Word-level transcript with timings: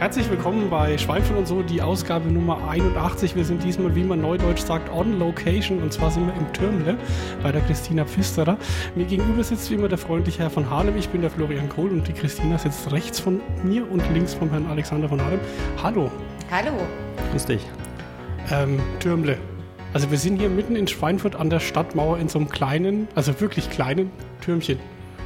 Herzlich 0.00 0.30
willkommen 0.30 0.70
bei 0.70 0.96
Schweinfurt 0.96 1.36
und 1.36 1.46
so, 1.46 1.60
die 1.62 1.82
Ausgabe 1.82 2.32
Nummer 2.32 2.66
81. 2.66 3.36
Wir 3.36 3.44
sind 3.44 3.62
diesmal, 3.62 3.94
wie 3.94 4.02
man 4.02 4.22
neudeutsch 4.22 4.60
sagt, 4.60 4.90
on 4.90 5.18
location 5.18 5.82
und 5.82 5.92
zwar 5.92 6.10
sind 6.10 6.26
wir 6.26 6.32
im 6.32 6.50
Türmle 6.54 6.96
bei 7.42 7.52
der 7.52 7.60
Christina 7.60 8.06
Pfisterer. 8.06 8.56
Mir 8.94 9.04
gegenüber 9.04 9.44
sitzt 9.44 9.70
wie 9.70 9.74
immer 9.74 9.88
der 9.88 9.98
freundliche 9.98 10.38
Herr 10.38 10.48
von 10.48 10.70
Harlem. 10.70 10.96
Ich 10.96 11.10
bin 11.10 11.20
der 11.20 11.28
Florian 11.28 11.68
Kohl 11.68 11.90
und 11.90 12.08
die 12.08 12.14
Christina 12.14 12.56
sitzt 12.56 12.90
rechts 12.90 13.20
von 13.20 13.42
mir 13.62 13.92
und 13.92 14.02
links 14.14 14.32
vom 14.32 14.48
Herrn 14.48 14.64
Alexander 14.70 15.06
von 15.06 15.20
Harlem. 15.20 15.40
Hallo. 15.82 16.10
Hallo. 16.50 16.72
Grüß 17.32 17.44
dich. 17.44 17.66
Ähm, 18.50 18.80
Türmle. 19.00 19.36
Also 19.92 20.10
wir 20.10 20.16
sind 20.16 20.38
hier 20.38 20.48
mitten 20.48 20.76
in 20.76 20.88
Schweinfurt 20.88 21.36
an 21.36 21.50
der 21.50 21.60
Stadtmauer 21.60 22.16
in 22.16 22.30
so 22.30 22.38
einem 22.38 22.48
kleinen, 22.48 23.06
also 23.14 23.38
wirklich 23.38 23.68
kleinen 23.68 24.10
Türmchen. 24.40 24.78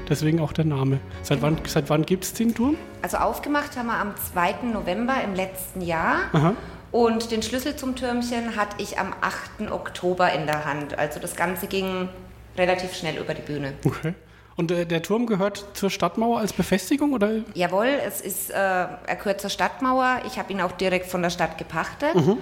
Deswegen 0.08 0.40
auch 0.40 0.52
der 0.52 0.64
Name. 0.64 1.00
Seit 1.22 1.40
wann, 1.42 1.58
seit 1.66 1.88
wann 1.90 2.04
gibt 2.04 2.24
es 2.24 2.34
den 2.34 2.54
Turm? 2.54 2.76
Also 3.02 3.16
aufgemacht 3.18 3.76
haben 3.76 3.86
wir 3.86 3.98
am 3.98 4.14
2. 4.16 4.66
November 4.72 5.14
im 5.24 5.34
letzten 5.34 5.80
Jahr. 5.80 6.16
Aha. 6.32 6.54
Und 6.92 7.30
den 7.30 7.42
Schlüssel 7.42 7.74
zum 7.74 7.96
Türmchen 7.96 8.56
hatte 8.56 8.76
ich 8.78 8.98
am 8.98 9.14
8. 9.20 9.72
Oktober 9.72 10.32
in 10.32 10.46
der 10.46 10.64
Hand. 10.64 10.98
Also 10.98 11.18
das 11.18 11.34
Ganze 11.34 11.66
ging 11.66 12.08
relativ 12.56 12.94
schnell 12.94 13.16
über 13.16 13.34
die 13.34 13.42
Bühne. 13.42 13.72
Okay. 13.84 14.14
Und 14.56 14.70
äh, 14.70 14.86
der 14.86 15.02
Turm 15.02 15.26
gehört 15.26 15.64
zur 15.74 15.90
Stadtmauer 15.90 16.38
als 16.38 16.52
Befestigung 16.52 17.12
oder? 17.12 17.40
Jawohl, 17.54 17.88
es 18.06 18.20
ist, 18.20 18.50
äh, 18.50 18.54
er 18.54 19.16
gehört 19.18 19.40
zur 19.40 19.50
Stadtmauer. 19.50 20.20
Ich 20.26 20.38
habe 20.38 20.52
ihn 20.52 20.60
auch 20.60 20.72
direkt 20.72 21.06
von 21.06 21.22
der 21.22 21.30
Stadt 21.30 21.58
gepachtet. 21.58 22.14
Mhm. 22.14 22.38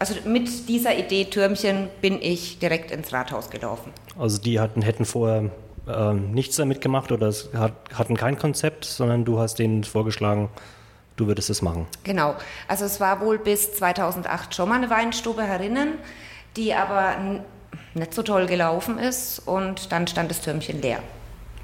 Also 0.00 0.14
mit 0.26 0.68
dieser 0.68 0.98
Idee 0.98 1.26
Türmchen 1.26 1.88
bin 2.00 2.20
ich 2.22 2.58
direkt 2.58 2.90
ins 2.90 3.12
Rathaus 3.12 3.50
gelaufen. 3.50 3.92
Also 4.18 4.40
die 4.40 4.58
hatten, 4.58 4.82
hätten 4.82 5.04
vorher 5.04 5.50
ähm, 5.88 6.32
nichts 6.32 6.56
damit 6.56 6.80
gemacht 6.80 7.12
oder 7.12 7.28
es 7.28 7.50
hat, 7.54 7.72
hatten 7.94 8.16
kein 8.16 8.38
Konzept, 8.38 8.84
sondern 8.84 9.24
du 9.24 9.38
hast 9.38 9.58
denen 9.58 9.84
vorgeschlagen, 9.84 10.48
du 11.16 11.26
würdest 11.26 11.50
es 11.50 11.62
machen. 11.62 11.86
Genau. 12.04 12.34
Also 12.68 12.84
es 12.84 13.00
war 13.00 13.20
wohl 13.20 13.38
bis 13.38 13.74
2008 13.74 14.54
schon 14.54 14.68
mal 14.68 14.76
eine 14.76 14.90
Weinstube 14.90 15.42
herinnen, 15.42 15.94
die 16.56 16.74
aber 16.74 17.16
nicht 17.94 18.14
so 18.14 18.22
toll 18.22 18.46
gelaufen 18.46 18.98
ist 18.98 19.40
und 19.40 19.92
dann 19.92 20.06
stand 20.06 20.30
das 20.30 20.40
Türmchen 20.40 20.80
leer. 20.80 21.00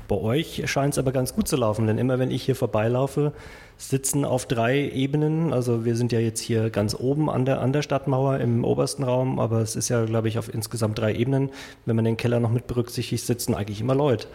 Bei 0.09 0.17
euch 0.17 0.63
scheint 0.67 0.95
es 0.95 0.99
aber 0.99 1.11
ganz 1.11 1.35
gut 1.35 1.49
zu 1.49 1.57
laufen, 1.57 1.87
denn 1.87 1.99
immer 1.99 2.19
wenn 2.19 2.31
ich 2.31 2.45
hier 2.45 2.55
vorbeilaufe, 2.55 3.33
sitzen 3.79 4.25
auf 4.25 4.47
drei 4.47 4.89
Ebenen, 4.91 5.53
also 5.53 5.85
wir 5.85 5.97
sind 5.97 6.13
ja 6.13 6.19
jetzt 6.19 6.41
hier 6.41 6.71
ganz 6.71 6.95
oben 6.95 7.29
an 7.29 7.45
der, 7.45 7.61
an 7.61 7.73
der 7.73 7.83
Stadtmauer 7.83 8.39
im 8.39 8.65
obersten 8.65 9.05
Raum, 9.05 9.39
aber 9.39 9.61
es 9.61 9.77
ist 9.77 9.89
ja, 9.89 10.05
glaube 10.05 10.29
ich, 10.29 10.39
auf 10.39 10.53
insgesamt 10.53 10.99
drei 10.99 11.15
Ebenen. 11.15 11.51
Wenn 11.85 11.97
man 11.97 12.05
den 12.05 12.17
Keller 12.17 12.41
noch 12.41 12.51
mit 12.51 12.67
berücksichtigt, 12.67 13.25
sitzen 13.25 13.55
eigentlich 13.55 13.81
immer 13.81 13.95
Leute. 13.95 14.29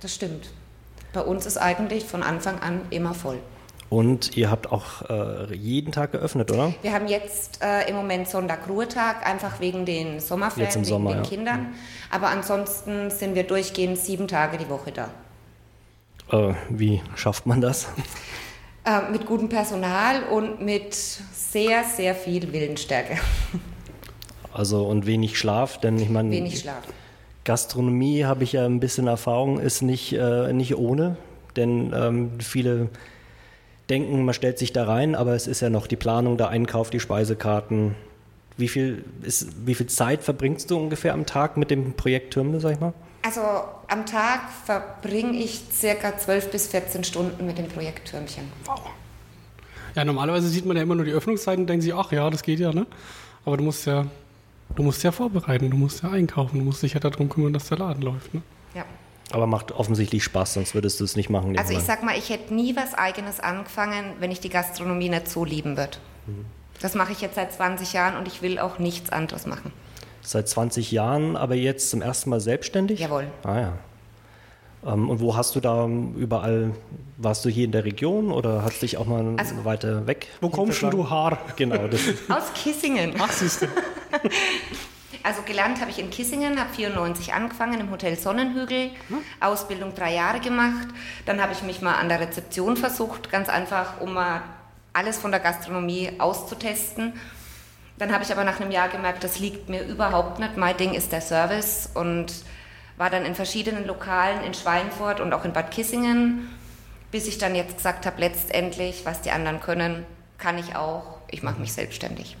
Das 0.00 0.14
stimmt. 0.14 0.50
Bei 1.12 1.22
uns 1.22 1.46
ist 1.46 1.56
eigentlich 1.56 2.04
von 2.04 2.22
Anfang 2.22 2.58
an 2.60 2.82
immer 2.90 3.14
voll. 3.14 3.38
Und 3.88 4.38
ihr 4.38 4.50
habt 4.50 4.72
auch 4.72 5.02
äh, 5.10 5.54
jeden 5.54 5.92
Tag 5.92 6.12
geöffnet, 6.12 6.50
oder? 6.50 6.72
Wir 6.80 6.94
haben 6.94 7.08
jetzt 7.08 7.62
äh, 7.62 7.90
im 7.90 7.96
Moment 7.96 8.26
Sonntag-Ruhetag, 8.26 9.26
einfach 9.26 9.60
wegen 9.60 9.84
den 9.84 10.18
Sommerferien, 10.18 10.74
wegen 10.74 10.84
Sommer, 10.84 11.10
den 11.10 11.24
ja. 11.24 11.28
Kindern. 11.28 11.74
Aber 12.10 12.28
ansonsten 12.28 13.10
sind 13.10 13.34
wir 13.34 13.42
durchgehend 13.42 13.98
sieben 13.98 14.28
Tage 14.28 14.56
die 14.56 14.70
Woche 14.70 14.92
da. 14.92 15.10
Äh, 16.30 16.54
wie 16.70 17.02
schafft 17.16 17.44
man 17.44 17.60
das? 17.60 17.88
Äh, 18.84 19.12
mit 19.12 19.26
gutem 19.26 19.48
Personal 19.48 20.24
und 20.24 20.60
mit 20.60 20.92
sehr, 20.94 21.84
sehr 21.84 22.14
viel 22.14 22.52
Willensstärke. 22.52 23.16
Also 24.52 24.84
und 24.84 25.06
wenig 25.06 25.38
Schlaf, 25.38 25.78
denn 25.78 25.98
ich 25.98 26.10
meine, 26.10 26.30
Wenig 26.30 26.60
Schlaf. 26.60 26.82
Gastronomie 27.44 28.24
habe 28.24 28.44
ich 28.44 28.52
ja 28.52 28.66
ein 28.66 28.80
bisschen 28.80 29.06
Erfahrung, 29.06 29.58
ist 29.58 29.82
nicht, 29.82 30.12
äh, 30.12 30.52
nicht 30.52 30.76
ohne, 30.76 31.16
denn 31.56 31.92
ähm, 31.96 32.32
viele 32.40 32.90
denken, 33.88 34.24
man 34.24 34.34
stellt 34.34 34.58
sich 34.58 34.72
da 34.72 34.84
rein, 34.84 35.14
aber 35.14 35.34
es 35.34 35.46
ist 35.46 35.60
ja 35.60 35.70
noch 35.70 35.86
die 35.86 35.96
Planung, 35.96 36.36
der 36.36 36.48
Einkauf, 36.48 36.90
die 36.90 37.00
Speisekarten. 37.00 37.94
Wie 38.56 38.68
viel, 38.68 39.04
ist, 39.22 39.66
wie 39.66 39.74
viel 39.74 39.86
Zeit 39.86 40.22
verbringst 40.22 40.70
du 40.70 40.78
ungefähr 40.78 41.14
am 41.14 41.24
Tag 41.24 41.56
mit 41.56 41.70
dem 41.70 41.94
Projekt 41.94 42.34
Türme, 42.34 42.60
sag 42.60 42.72
ich 42.72 42.80
mal? 42.80 42.92
Also 43.24 43.40
am 43.88 44.04
Tag 44.04 44.50
verbringe 44.64 45.38
ich 45.38 45.62
circa 45.72 46.18
12 46.18 46.50
bis 46.50 46.66
14 46.68 47.04
Stunden 47.04 47.46
mit 47.46 47.56
dem 47.56 47.68
Projekt 47.68 48.10
Türmchen. 48.10 48.50
Ja, 49.94 50.04
normalerweise 50.04 50.48
sieht 50.48 50.66
man 50.66 50.76
ja 50.76 50.82
immer 50.82 50.94
nur 50.94 51.04
die 51.04 51.12
Öffnungszeiten 51.12 51.62
und 51.62 51.66
denkt 51.68 51.84
sich, 51.84 51.94
ach 51.94 52.10
ja, 52.12 52.28
das 52.30 52.42
geht 52.42 52.58
ja, 52.58 52.72
ne? 52.72 52.86
Aber 53.44 53.56
du 53.56 53.64
musst 53.64 53.86
ja, 53.86 54.06
du 54.74 54.82
musst 54.82 55.02
ja 55.02 55.12
vorbereiten, 55.12 55.70
du 55.70 55.76
musst 55.76 56.02
ja 56.02 56.10
einkaufen, 56.10 56.58
du 56.58 56.64
musst 56.64 56.82
dich 56.82 56.94
ja 56.94 57.00
darum 57.00 57.28
kümmern, 57.28 57.52
dass 57.52 57.68
der 57.68 57.78
Laden 57.78 58.02
läuft, 58.02 58.34
ne? 58.34 58.42
Ja. 58.74 58.84
Aber 59.30 59.46
macht 59.46 59.70
offensichtlich 59.72 60.24
Spaß, 60.24 60.54
sonst 60.54 60.74
würdest 60.74 60.98
du 60.98 61.04
es 61.04 61.14
nicht 61.14 61.30
machen. 61.30 61.56
Also 61.56 61.70
ich 61.70 61.78
irgendwann. 61.78 61.96
sag 61.96 62.04
mal, 62.04 62.18
ich 62.18 62.30
hätte 62.30 62.54
nie 62.54 62.74
was 62.74 62.94
Eigenes 62.94 63.38
angefangen, 63.38 64.14
wenn 64.18 64.30
ich 64.30 64.40
die 64.40 64.48
Gastronomie 64.48 65.08
nicht 65.08 65.28
so 65.28 65.44
lieben 65.44 65.76
würde. 65.76 65.98
Das 66.80 66.94
mache 66.94 67.12
ich 67.12 67.20
jetzt 67.20 67.36
seit 67.36 67.52
20 67.52 67.92
Jahren 67.92 68.16
und 68.16 68.26
ich 68.26 68.42
will 68.42 68.58
auch 68.58 68.78
nichts 68.78 69.10
anderes 69.10 69.46
machen. 69.46 69.72
Seit 70.22 70.48
20 70.48 70.92
Jahren, 70.92 71.36
aber 71.36 71.54
jetzt 71.54 71.90
zum 71.90 72.00
ersten 72.00 72.30
Mal 72.30 72.40
selbstständig? 72.40 73.00
Jawohl. 73.00 73.26
Ah 73.42 73.58
ja. 73.60 73.72
Ähm, 74.86 75.10
und 75.10 75.20
wo 75.20 75.36
hast 75.36 75.54
du 75.56 75.60
da 75.60 75.86
überall, 75.86 76.72
warst 77.16 77.44
du 77.44 77.48
hier 77.48 77.64
in 77.64 77.72
der 77.72 77.84
Region 77.84 78.30
oder 78.32 78.62
hast 78.62 78.82
dich 78.82 78.96
auch 78.96 79.06
mal 79.06 79.34
Also- 79.36 79.64
weiter 79.64 80.06
weg? 80.06 80.28
Wo 80.40 80.48
kommst 80.48 80.82
denn 80.82 80.90
du 80.90 81.08
Haar? 81.10 81.38
Genau, 81.56 81.86
das, 81.88 82.00
Aus 82.28 82.52
Kissingen. 82.54 83.14
Ach, 83.18 83.30
siehst 83.32 83.62
du. 83.62 83.66
Also 85.24 85.42
gelernt 85.42 85.80
habe 85.80 85.88
ich 85.92 86.00
in 86.00 86.10
Kissingen, 86.10 86.58
habe 86.58 86.70
94 86.74 87.32
angefangen 87.32 87.78
im 87.78 87.92
Hotel 87.92 88.18
Sonnenhügel, 88.18 88.90
Ausbildung 89.38 89.94
drei 89.94 90.12
Jahre 90.14 90.40
gemacht. 90.40 90.88
Dann 91.26 91.40
habe 91.40 91.52
ich 91.52 91.62
mich 91.62 91.80
mal 91.80 91.94
an 91.94 92.08
der 92.08 92.18
Rezeption 92.18 92.76
versucht, 92.76 93.30
ganz 93.30 93.48
einfach, 93.48 94.00
um 94.00 94.14
mal 94.14 94.42
alles 94.92 95.18
von 95.18 95.30
der 95.30 95.38
Gastronomie 95.38 96.10
auszutesten. 96.18 97.12
Dann 97.98 98.12
habe 98.12 98.24
ich 98.24 98.32
aber 98.32 98.44
nach 98.44 98.60
einem 98.60 98.70
Jahr 98.70 98.88
gemerkt, 98.88 99.22
das 99.22 99.38
liegt 99.38 99.68
mir 99.68 99.84
überhaupt 99.84 100.38
nicht. 100.38 100.56
Mein 100.56 100.76
Ding 100.76 100.94
ist 100.94 101.12
der 101.12 101.20
Service 101.20 101.90
und 101.94 102.32
war 102.96 103.10
dann 103.10 103.24
in 103.24 103.34
verschiedenen 103.34 103.86
Lokalen 103.86 104.42
in 104.44 104.54
Schweinfurt 104.54 105.20
und 105.20 105.32
auch 105.32 105.44
in 105.44 105.52
Bad 105.52 105.70
Kissingen, 105.70 106.48
bis 107.10 107.26
ich 107.26 107.38
dann 107.38 107.54
jetzt 107.54 107.76
gesagt 107.76 108.06
habe, 108.06 108.20
letztendlich, 108.20 109.04
was 109.04 109.22
die 109.22 109.30
anderen 109.30 109.60
können, 109.60 110.04
kann 110.38 110.58
ich 110.58 110.74
auch. 110.76 111.18
Ich 111.30 111.42
mache 111.42 111.60
mich 111.60 111.72
selbstständig. 111.72 112.36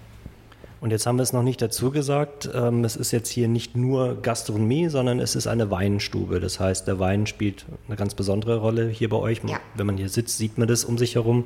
Und 0.82 0.90
jetzt 0.90 1.06
haben 1.06 1.16
wir 1.16 1.22
es 1.22 1.32
noch 1.32 1.44
nicht 1.44 1.62
dazu 1.62 1.92
gesagt, 1.92 2.50
ähm, 2.52 2.82
es 2.84 2.96
ist 2.96 3.12
jetzt 3.12 3.28
hier 3.28 3.46
nicht 3.46 3.76
nur 3.76 4.20
Gastronomie, 4.20 4.88
sondern 4.88 5.20
es 5.20 5.36
ist 5.36 5.46
eine 5.46 5.70
Weinstube. 5.70 6.40
Das 6.40 6.58
heißt, 6.58 6.88
der 6.88 6.98
Wein 6.98 7.28
spielt 7.28 7.66
eine 7.86 7.96
ganz 7.96 8.16
besondere 8.16 8.56
Rolle 8.56 8.88
hier 8.88 9.08
bei 9.08 9.16
euch. 9.16 9.40
Ja. 9.46 9.60
Wenn 9.76 9.86
man 9.86 9.96
hier 9.96 10.08
sitzt, 10.08 10.38
sieht 10.38 10.58
man 10.58 10.66
das 10.66 10.84
um 10.84 10.98
sich 10.98 11.14
herum. 11.14 11.44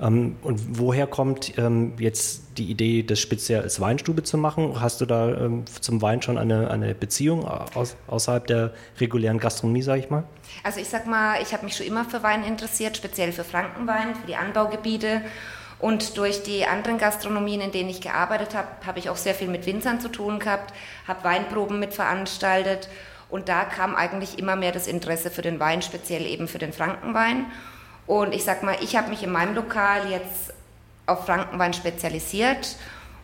Ähm, 0.00 0.36
und 0.42 0.78
woher 0.78 1.06
kommt 1.06 1.58
ähm, 1.58 1.94
jetzt 1.98 2.58
die 2.58 2.70
Idee, 2.70 3.02
das 3.02 3.20
speziell 3.20 3.62
als 3.62 3.80
Weinstube 3.80 4.22
zu 4.22 4.38
machen? 4.38 4.80
Hast 4.80 5.00
du 5.00 5.06
da 5.06 5.28
ähm, 5.28 5.64
zum 5.80 6.02
Wein 6.02 6.22
schon 6.22 6.38
eine, 6.38 6.70
eine 6.70 6.94
Beziehung 6.94 7.46
aus, 7.46 7.96
außerhalb 8.06 8.46
der 8.46 8.72
regulären 9.00 9.38
Gastronomie, 9.38 9.82
sage 9.82 10.00
ich 10.00 10.10
mal? 10.10 10.24
Also 10.62 10.80
ich 10.80 10.88
sag 10.88 11.06
mal, 11.06 11.40
ich 11.42 11.52
habe 11.52 11.64
mich 11.64 11.76
schon 11.76 11.86
immer 11.86 12.04
für 12.04 12.22
Wein 12.22 12.44
interessiert, 12.44 12.96
speziell 12.96 13.32
für 13.32 13.44
Frankenwein, 13.44 14.14
für 14.14 14.26
die 14.26 14.36
Anbaugebiete. 14.36 15.22
Und 15.80 16.18
durch 16.18 16.42
die 16.42 16.66
anderen 16.66 16.98
Gastronomien, 16.98 17.60
in 17.60 17.70
denen 17.70 17.88
ich 17.88 18.00
gearbeitet 18.00 18.54
habe, 18.54 18.68
habe 18.84 18.98
ich 18.98 19.10
auch 19.10 19.16
sehr 19.16 19.34
viel 19.34 19.46
mit 19.46 19.64
Winzern 19.64 20.00
zu 20.00 20.08
tun 20.08 20.40
gehabt, 20.40 20.74
habe 21.06 21.22
Weinproben 21.22 21.78
mit 21.78 21.94
veranstaltet. 21.94 22.88
Und 23.30 23.48
da 23.48 23.64
kam 23.64 23.94
eigentlich 23.94 24.38
immer 24.38 24.56
mehr 24.56 24.72
das 24.72 24.86
Interesse 24.86 25.30
für 25.30 25.42
den 25.42 25.60
Wein, 25.60 25.82
speziell 25.82 26.26
eben 26.26 26.48
für 26.48 26.58
den 26.58 26.72
Frankenwein. 26.72 27.46
Und 28.08 28.34
ich 28.34 28.42
sag 28.42 28.62
mal, 28.64 28.74
ich 28.82 28.96
habe 28.96 29.10
mich 29.10 29.22
in 29.22 29.30
meinem 29.30 29.54
Lokal 29.54 30.10
jetzt 30.10 30.52
auf 31.06 31.26
Frankenwein 31.26 31.72
spezialisiert 31.74 32.76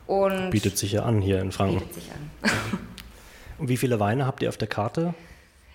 und 0.06 0.50
Bietet 0.50 0.78
sich 0.78 0.92
ja 0.92 1.02
an 1.02 1.20
hier 1.20 1.40
in 1.40 1.50
Franken. 1.50 1.78
bietet 1.78 1.94
sich 1.94 2.10
an. 2.12 2.50
Und 3.58 3.68
wie 3.68 3.76
viele 3.76 4.00
Weine 4.00 4.26
habt 4.26 4.42
ihr 4.42 4.48
auf 4.48 4.56
der 4.56 4.68
Karte? 4.68 5.14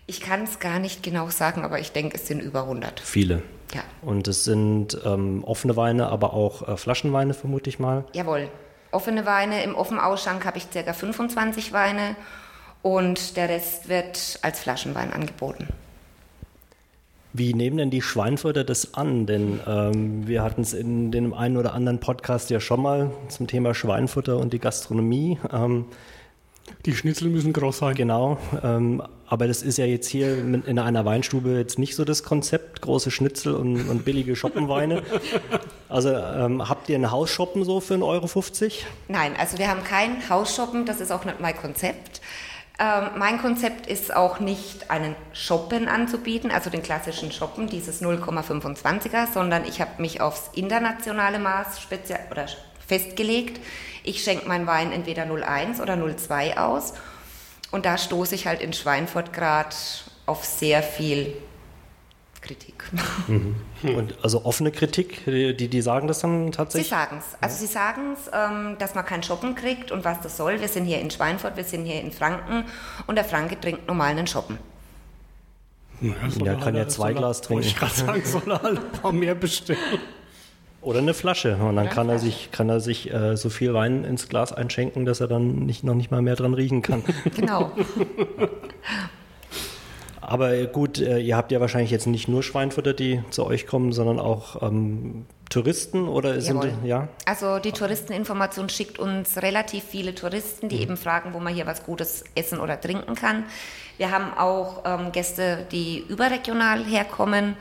Ich 0.05 0.19
kann 0.21 0.43
es 0.43 0.59
gar 0.59 0.79
nicht 0.79 1.01
genau 1.01 1.29
sagen, 1.29 1.63
aber 1.63 1.79
ich 1.79 1.91
denke, 1.91 2.17
es 2.17 2.27
sind 2.27 2.41
über 2.41 2.63
100. 2.63 2.99
Viele. 2.99 3.41
Ja. 3.73 3.81
Und 4.01 4.27
es 4.27 4.43
sind 4.43 4.99
ähm, 5.05 5.43
offene 5.45 5.75
Weine, 5.77 6.07
aber 6.07 6.33
auch 6.33 6.67
äh, 6.67 6.77
Flaschenweine, 6.77 7.33
vermute 7.33 7.69
ich 7.69 7.79
mal. 7.79 8.03
Jawohl. 8.13 8.49
Offene 8.91 9.25
Weine. 9.25 9.63
Im 9.63 9.75
Offenausschank 9.75 10.45
habe 10.45 10.57
ich 10.57 10.69
ca. 10.69 10.91
25 10.93 11.71
Weine 11.73 12.15
und 12.81 13.37
der 13.37 13.49
Rest 13.49 13.87
wird 13.87 14.39
als 14.41 14.59
Flaschenwein 14.59 15.13
angeboten. 15.13 15.67
Wie 17.31 17.53
nehmen 17.53 17.77
denn 17.77 17.91
die 17.91 18.01
Schweinfurter 18.01 18.63
das 18.63 18.95
an? 18.95 19.25
Denn 19.27 19.59
ähm, 19.67 20.27
wir 20.27 20.41
hatten 20.43 20.61
es 20.61 20.73
in 20.73 21.11
dem 21.11 21.33
einen 21.33 21.57
oder 21.57 21.73
anderen 21.73 21.99
Podcast 21.99 22.49
ja 22.49 22.59
schon 22.59 22.81
mal 22.81 23.11
zum 23.27 23.45
Thema 23.47 23.75
Schweinfutter 23.75 24.37
und 24.37 24.51
die 24.51 24.59
Gastronomie. 24.59 25.37
Ähm, 25.53 25.85
Die 26.85 26.95
Schnitzel 26.95 27.29
müssen 27.29 27.53
groß 27.53 27.79
sein. 27.79 27.95
genau. 27.95 28.37
Ähm, 28.63 29.03
aber 29.27 29.47
das 29.47 29.61
ist 29.61 29.77
ja 29.77 29.85
jetzt 29.85 30.07
hier 30.07 30.39
in 30.39 30.79
einer 30.79 31.05
Weinstube 31.05 31.51
jetzt 31.51 31.77
nicht 31.77 31.95
so 31.95 32.03
das 32.03 32.23
Konzept, 32.23 32.81
große 32.81 33.11
Schnitzel 33.11 33.53
und, 33.53 33.87
und 33.87 34.03
billige 34.05 34.35
Schoppenweine. 34.35 35.03
Also 35.87 36.09
ähm, 36.09 36.67
habt 36.67 36.89
ihr 36.89 36.95
einen 36.95 37.11
Hausshoppen 37.11 37.63
so 37.63 37.79
für 37.79 37.93
1,50 37.95 38.01
Euro? 38.03 38.27
Nein, 39.07 39.33
also 39.37 39.59
wir 39.59 39.67
haben 39.67 39.83
kein 39.83 40.27
Hausshoppen, 40.29 40.85
das 40.87 40.99
ist 40.99 41.11
auch 41.11 41.25
nicht 41.25 41.39
mein 41.39 41.55
Konzept. 41.55 42.21
Ähm, 42.79 43.09
mein 43.17 43.41
Konzept 43.41 43.87
ist 43.87 44.15
auch 44.15 44.39
nicht 44.39 44.89
einen 44.89 45.15
Shoppen 45.33 45.89
anzubieten, 45.89 46.49
also 46.49 46.69
den 46.69 46.81
klassischen 46.81 47.31
Shoppen, 47.31 47.67
dieses 47.67 48.01
0,25er, 48.01 49.27
sondern 49.33 49.65
ich 49.65 49.81
habe 49.81 50.01
mich 50.01 50.21
aufs 50.21 50.49
internationale 50.53 51.39
Maß 51.39 51.81
speziell 51.81 52.21
oder 52.31 52.45
festgelegt. 52.87 53.59
Ich 54.03 54.23
schenke 54.23 54.47
meinen 54.47 54.65
Wein 54.65 54.93
entweder 54.93 55.23
0,1 55.23 55.81
oder 55.81 55.95
0,2 55.95 56.57
aus. 56.57 56.93
Und 57.71 57.85
da 57.85 57.97
stoße 57.97 58.33
ich 58.33 58.47
halt 58.47 58.61
in 58.61 58.71
Schweinfurt 58.71 59.33
gerade 59.33 59.75
auf 60.25 60.45
sehr 60.45 60.81
viel 60.81 61.35
Kritik. 62.49 62.83
Mhm. 63.27 63.55
Und 63.95 64.15
also 64.23 64.43
offene 64.43 64.71
Kritik, 64.71 65.23
die, 65.25 65.67
die 65.67 65.81
sagen 65.81 66.07
das 66.07 66.21
dann 66.21 66.51
tatsächlich? 66.51 66.87
Sie 66.87 66.95
sagen 66.95 67.17
es. 67.19 67.37
Also 67.41 67.55
sie 67.57 67.71
sagen 67.71 68.13
es, 68.13 68.31
ähm, 68.33 68.75
dass 68.79 68.95
man 68.95 69.05
kein 69.05 69.21
Shoppen 69.21 69.53
kriegt 69.53 69.91
und 69.91 70.03
was 70.03 70.19
das 70.21 70.35
soll. 70.35 70.59
Wir 70.59 70.67
sind 70.67 70.85
hier 70.85 70.99
in 70.99 71.11
Schweinfurt, 71.11 71.57
wir 71.57 71.63
sind 71.63 71.85
hier 71.85 72.01
in 72.01 72.11
Franken 72.11 72.65
und 73.05 73.15
der 73.15 73.23
Franke 73.23 73.59
trinkt 73.59 73.87
normal 73.87 74.09
einen 74.09 74.25
Shoppen. 74.25 74.57
Ja, 76.01 76.13
der 76.43 76.55
kann 76.55 76.75
ja 76.75 76.87
zwei 76.87 77.13
Glas 77.13 77.41
trinken. 77.41 77.65
Ich 77.65 77.75
gerade 77.75 77.93
sagen, 77.93 78.21
soll 78.25 78.51
er 78.51 78.65
ein 78.65 78.79
paar 78.99 79.11
mehr 79.11 79.35
bestellen. 79.35 79.77
Oder 80.81 80.99
eine 80.99 81.13
Flasche. 81.13 81.55
Und 81.57 81.75
dann 81.75 81.89
kann 81.89 82.09
er 82.09 82.17
sich, 82.17 82.51
kann 82.51 82.69
er 82.69 82.79
sich 82.79 83.13
äh, 83.13 83.37
so 83.37 83.49
viel 83.49 83.75
Wein 83.75 84.05
ins 84.05 84.27
Glas 84.27 84.53
einschenken, 84.53 85.05
dass 85.05 85.19
er 85.19 85.27
dann 85.27 85.65
nicht, 85.65 85.83
noch 85.83 85.93
nicht 85.93 86.09
mal 86.09 86.23
mehr 86.23 86.35
dran 86.35 86.55
riechen 86.55 86.81
kann. 86.81 87.03
Genau. 87.35 87.73
Aber 90.29 90.55
gut, 90.67 90.99
äh, 90.99 91.17
ihr 91.19 91.35
habt 91.35 91.51
ja 91.51 91.59
wahrscheinlich 91.59 91.89
jetzt 91.91 92.05
nicht 92.07 92.27
nur 92.27 92.43
Schweinfutter, 92.43 92.93
die 92.93 93.23
zu 93.31 93.45
euch 93.45 93.65
kommen, 93.65 93.91
sondern 93.93 94.19
auch 94.19 94.61
ähm, 94.61 95.25
Touristen 95.49 96.07
oder 96.07 96.39
sind 96.39 96.63
Jawohl. 96.63 96.73
ja? 96.87 97.07
Also 97.25 97.57
die 97.57 97.71
Touristeninformation 97.71 98.69
schickt 98.69 98.99
uns 98.99 99.37
relativ 99.41 99.83
viele 99.83 100.13
Touristen, 100.13 100.69
die 100.69 100.75
Mhm. 100.75 100.81
eben 100.83 100.97
fragen, 100.97 101.33
wo 101.33 101.39
man 101.39 101.53
hier 101.53 101.65
was 101.65 101.83
Gutes 101.83 102.23
essen 102.35 102.59
oder 102.59 102.79
trinken 102.79 103.15
kann. 103.15 103.45
Wir 103.97 104.11
haben 104.11 104.31
auch 104.37 104.83
ähm, 104.85 105.11
Gäste, 105.11 105.65
die 105.71 106.05
überregional 106.07 106.83
herkommen. 106.85 107.55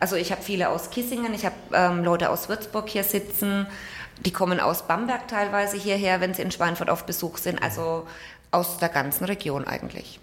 Also 0.00 0.16
ich 0.16 0.32
habe 0.32 0.42
viele 0.42 0.70
aus 0.70 0.90
Kissingen, 0.90 1.34
ich 1.34 1.44
habe 1.44 1.54
ähm, 1.74 2.02
Leute 2.02 2.30
aus 2.30 2.48
Würzburg 2.48 2.88
hier 2.88 3.04
sitzen, 3.04 3.66
die 4.24 4.32
kommen 4.32 4.58
aus 4.60 4.86
Bamberg 4.86 5.28
teilweise 5.28 5.76
hierher, 5.76 6.22
wenn 6.22 6.32
sie 6.32 6.40
in 6.42 6.50
Schweinfurt 6.50 6.88
auf 6.88 7.04
Besuch 7.04 7.36
sind. 7.36 7.62
Also 7.62 8.06
aus 8.50 8.78
der 8.78 8.88
ganzen 8.88 9.24
Region 9.24 9.64
eigentlich. 9.66 10.18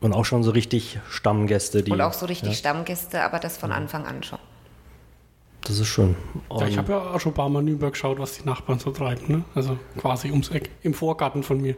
Und 0.00 0.12
auch 0.12 0.24
schon 0.24 0.42
so 0.44 0.50
richtig 0.52 0.98
Stammgäste, 1.10 1.82
die. 1.82 1.90
Und 1.90 2.00
auch 2.00 2.12
so 2.12 2.26
richtig 2.26 2.50
ja, 2.50 2.54
Stammgäste, 2.54 3.22
aber 3.22 3.38
das 3.40 3.56
von 3.56 3.72
Anfang 3.72 4.06
an 4.06 4.22
schon. 4.22 4.38
Das 5.62 5.78
ist 5.80 5.88
schön. 5.88 6.14
Ja, 6.50 6.66
ich 6.66 6.72
Und- 6.72 6.78
habe 6.78 6.92
ja 6.92 6.98
auch 7.14 7.20
schon 7.20 7.32
ein 7.32 7.34
paar 7.34 7.48
Mal 7.48 7.62
Nürnberg 7.62 7.92
geschaut, 7.92 8.18
was 8.18 8.38
die 8.38 8.44
Nachbarn 8.46 8.78
so 8.78 8.90
treiben. 8.90 9.24
Ne? 9.28 9.44
Also 9.54 9.76
quasi 9.98 10.30
ums 10.30 10.50
Eck, 10.50 10.70
im 10.82 10.94
Vorgarten 10.94 11.42
von 11.42 11.60
mir. 11.60 11.74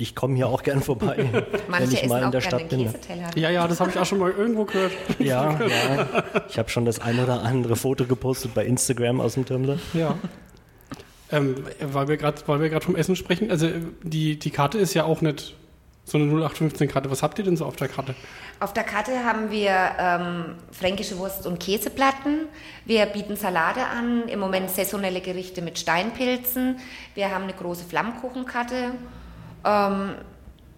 ich 0.00 0.14
komme 0.14 0.36
hier 0.36 0.46
auch 0.46 0.62
gern 0.62 0.80
vorbei, 0.80 1.28
wenn 1.68 1.90
ich 1.90 2.06
mal 2.06 2.22
in 2.22 2.30
der 2.30 2.40
Stadt 2.40 2.68
bin. 2.68 2.88
Ja, 3.34 3.50
ja, 3.50 3.66
das 3.66 3.80
habe 3.80 3.90
ich 3.90 3.98
auch 3.98 4.06
schon 4.06 4.18
mal 4.20 4.30
irgendwo 4.30 4.64
gehört. 4.64 4.92
Ja, 5.18 5.58
ja. 5.60 6.06
Ich 6.48 6.56
habe 6.58 6.68
schon 6.68 6.84
das 6.84 7.00
ein 7.00 7.18
oder 7.18 7.42
andere 7.42 7.74
Foto 7.74 8.04
gepostet 8.06 8.54
bei 8.54 8.64
Instagram 8.64 9.20
aus 9.20 9.34
dem 9.34 9.44
Türmle. 9.44 9.80
Ja. 9.94 10.16
Ähm, 11.32 11.56
weil 11.80 12.06
wir 12.08 12.16
gerade 12.16 12.40
weil 12.46 12.60
wir 12.60 12.70
gerade 12.70 12.84
vom 12.86 12.94
Essen 12.96 13.16
sprechen, 13.16 13.50
also 13.50 13.66
äh, 13.66 13.80
die, 14.04 14.38
die 14.38 14.50
Karte 14.50 14.78
ist 14.78 14.94
ja 14.94 15.04
auch 15.04 15.20
nicht 15.20 15.56
so 16.10 16.18
eine 16.18 16.32
0815-Karte. 16.32 17.10
Was 17.10 17.22
habt 17.22 17.38
ihr 17.38 17.44
denn 17.44 17.56
so 17.56 17.64
auf 17.64 17.76
der 17.76 17.88
Karte? 17.88 18.14
Auf 18.60 18.72
der 18.72 18.84
Karte 18.84 19.24
haben 19.24 19.50
wir 19.50 19.72
ähm, 19.98 20.54
fränkische 20.72 21.18
Wurst- 21.18 21.46
und 21.46 21.60
Käseplatten. 21.60 22.46
Wir 22.84 23.06
bieten 23.06 23.36
Salate 23.36 23.84
an, 23.84 24.26
im 24.28 24.40
Moment 24.40 24.70
saisonelle 24.70 25.20
Gerichte 25.20 25.62
mit 25.62 25.78
Steinpilzen. 25.78 26.78
Wir 27.14 27.30
haben 27.30 27.44
eine 27.44 27.52
große 27.52 27.84
Flammkuchenkarte, 27.84 28.92
ähm, 29.64 30.14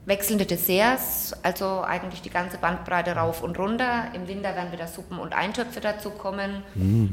wechselnde 0.04 0.46
Desserts, 0.46 1.34
also 1.42 1.82
eigentlich 1.82 2.22
die 2.22 2.30
ganze 2.30 2.58
Bandbreite 2.58 3.12
rauf 3.12 3.42
und 3.42 3.58
runter. 3.58 4.06
Im 4.14 4.26
Winter 4.26 4.54
werden 4.56 4.72
wieder 4.72 4.88
Suppen 4.88 5.18
und 5.18 5.32
Eintöpfe 5.34 5.80
dazu 5.80 6.10
kommen. 6.10 6.62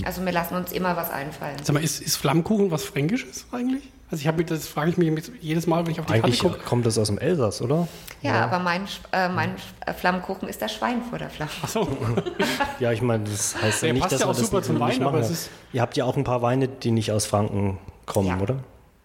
Also 0.05 0.25
wir 0.25 0.31
lassen 0.31 0.55
uns 0.55 0.71
immer 0.71 0.95
was 0.97 1.11
einfallen. 1.11 1.57
Sag 1.63 1.73
mal, 1.73 1.83
ist, 1.83 2.01
ist 2.01 2.15
Flammkuchen 2.15 2.71
was 2.71 2.85
Fränkisches 2.85 3.45
eigentlich? 3.51 3.83
Also 4.09 4.21
ich 4.21 4.27
habe 4.27 4.43
das 4.45 4.67
frage 4.67 4.91
ich 4.91 4.97
mich 4.97 5.31
jedes 5.41 5.67
Mal, 5.67 5.85
wenn 5.85 5.91
ich 5.91 5.99
auf 5.99 6.05
die 6.05 6.13
Eigentlich 6.13 6.39
Karte 6.39 6.55
gucke. 6.57 6.69
kommt 6.69 6.85
das 6.85 6.97
aus 6.97 7.07
dem 7.07 7.17
Elsass, 7.17 7.61
oder? 7.61 7.89
Ja, 8.21 8.45
aber 8.45 8.59
mein, 8.59 8.85
äh, 9.11 9.27
mein 9.27 9.55
Flammkuchen 9.97 10.47
ist 10.47 10.61
der 10.61 10.69
Schweinfurter 10.69 11.29
Flamm. 11.29 11.49
Achso, 11.61 11.85
Ja, 12.79 12.93
ich 12.93 13.01
meine, 13.01 13.25
das 13.25 13.61
heißt 13.61 13.81
ja 13.81 13.87
Der 13.87 13.93
nicht, 13.93 14.01
passt 14.03 14.13
dass 14.13 14.21
ja 14.21 14.27
auch 14.27 14.31
das 14.35 14.39
super 14.45 14.61
zum 14.61 14.75
nicht 14.75 14.99
Wein, 14.99 15.03
aber 15.07 15.19
es 15.19 15.29
ist- 15.29 15.49
Ihr 15.73 15.81
habt 15.81 15.97
ja 15.97 16.05
auch 16.05 16.15
ein 16.15 16.23
paar 16.23 16.41
Weine, 16.41 16.69
die 16.69 16.91
nicht 16.91 17.11
aus 17.11 17.25
Franken 17.25 17.79
kommen, 18.05 18.27
Ja. 18.29 18.37
oder? 18.39 18.59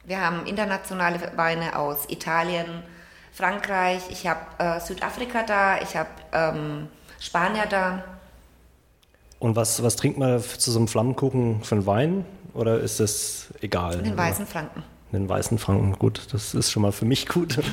Wir 0.04 0.20
haben 0.20 0.46
internationale 0.46 1.18
Weine 1.36 1.76
aus 1.78 2.04
Italien, 2.08 2.66
Frankreich, 3.32 4.02
ich 4.10 4.26
habe 4.28 4.40
äh, 4.58 4.78
Südafrika 4.80 5.42
da, 5.42 5.80
ich 5.80 5.96
habe 5.96 6.08
ähm, 6.32 6.88
Spanier 7.18 7.66
da. 7.68 8.04
Und 9.40 9.56
was, 9.56 9.82
was 9.82 9.96
trinkt 9.96 10.18
man 10.18 10.40
zu 10.40 10.70
so 10.70 10.78
einem 10.78 10.86
Flammkuchen 10.86 11.64
für 11.64 11.74
einen 11.74 11.86
Wein? 11.86 12.24
Oder 12.54 12.78
ist 12.80 13.00
das 13.00 13.46
egal? 13.62 13.98
Den 14.02 14.16
weißen 14.16 14.46
Franken. 14.46 14.82
Den 15.12 15.28
weißen 15.28 15.58
Franken, 15.58 15.92
gut, 15.98 16.28
das 16.32 16.54
ist 16.54 16.70
schon 16.70 16.82
mal 16.82 16.92
für 16.92 17.04
mich 17.04 17.26
gut. 17.28 17.58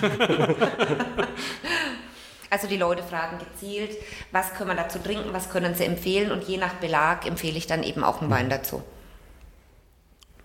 Also 2.51 2.67
die 2.67 2.77
Leute 2.77 3.03
fragen 3.03 3.37
gezielt, 3.37 3.95
was 4.31 4.55
können 4.55 4.71
wir 4.71 4.75
dazu 4.75 4.97
trinken, 4.97 5.33
was 5.33 5.51
können 5.51 5.75
sie 5.75 5.83
empfehlen 5.83 6.31
und 6.31 6.43
je 6.45 6.57
nach 6.57 6.73
Belag 6.75 7.27
empfehle 7.27 7.55
ich 7.59 7.67
dann 7.67 7.83
eben 7.83 8.03
auch 8.03 8.21
einen 8.21 8.31
Wein 8.31 8.49
dazu. 8.49 8.81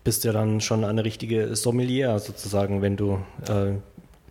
Bist 0.04 0.22
ja 0.24 0.32
dann 0.32 0.60
schon 0.60 0.84
eine 0.84 1.02
richtige 1.02 1.56
Sommelier 1.56 2.18
sozusagen, 2.18 2.82
wenn 2.82 2.98
du 2.98 3.20
äh, 3.48 3.78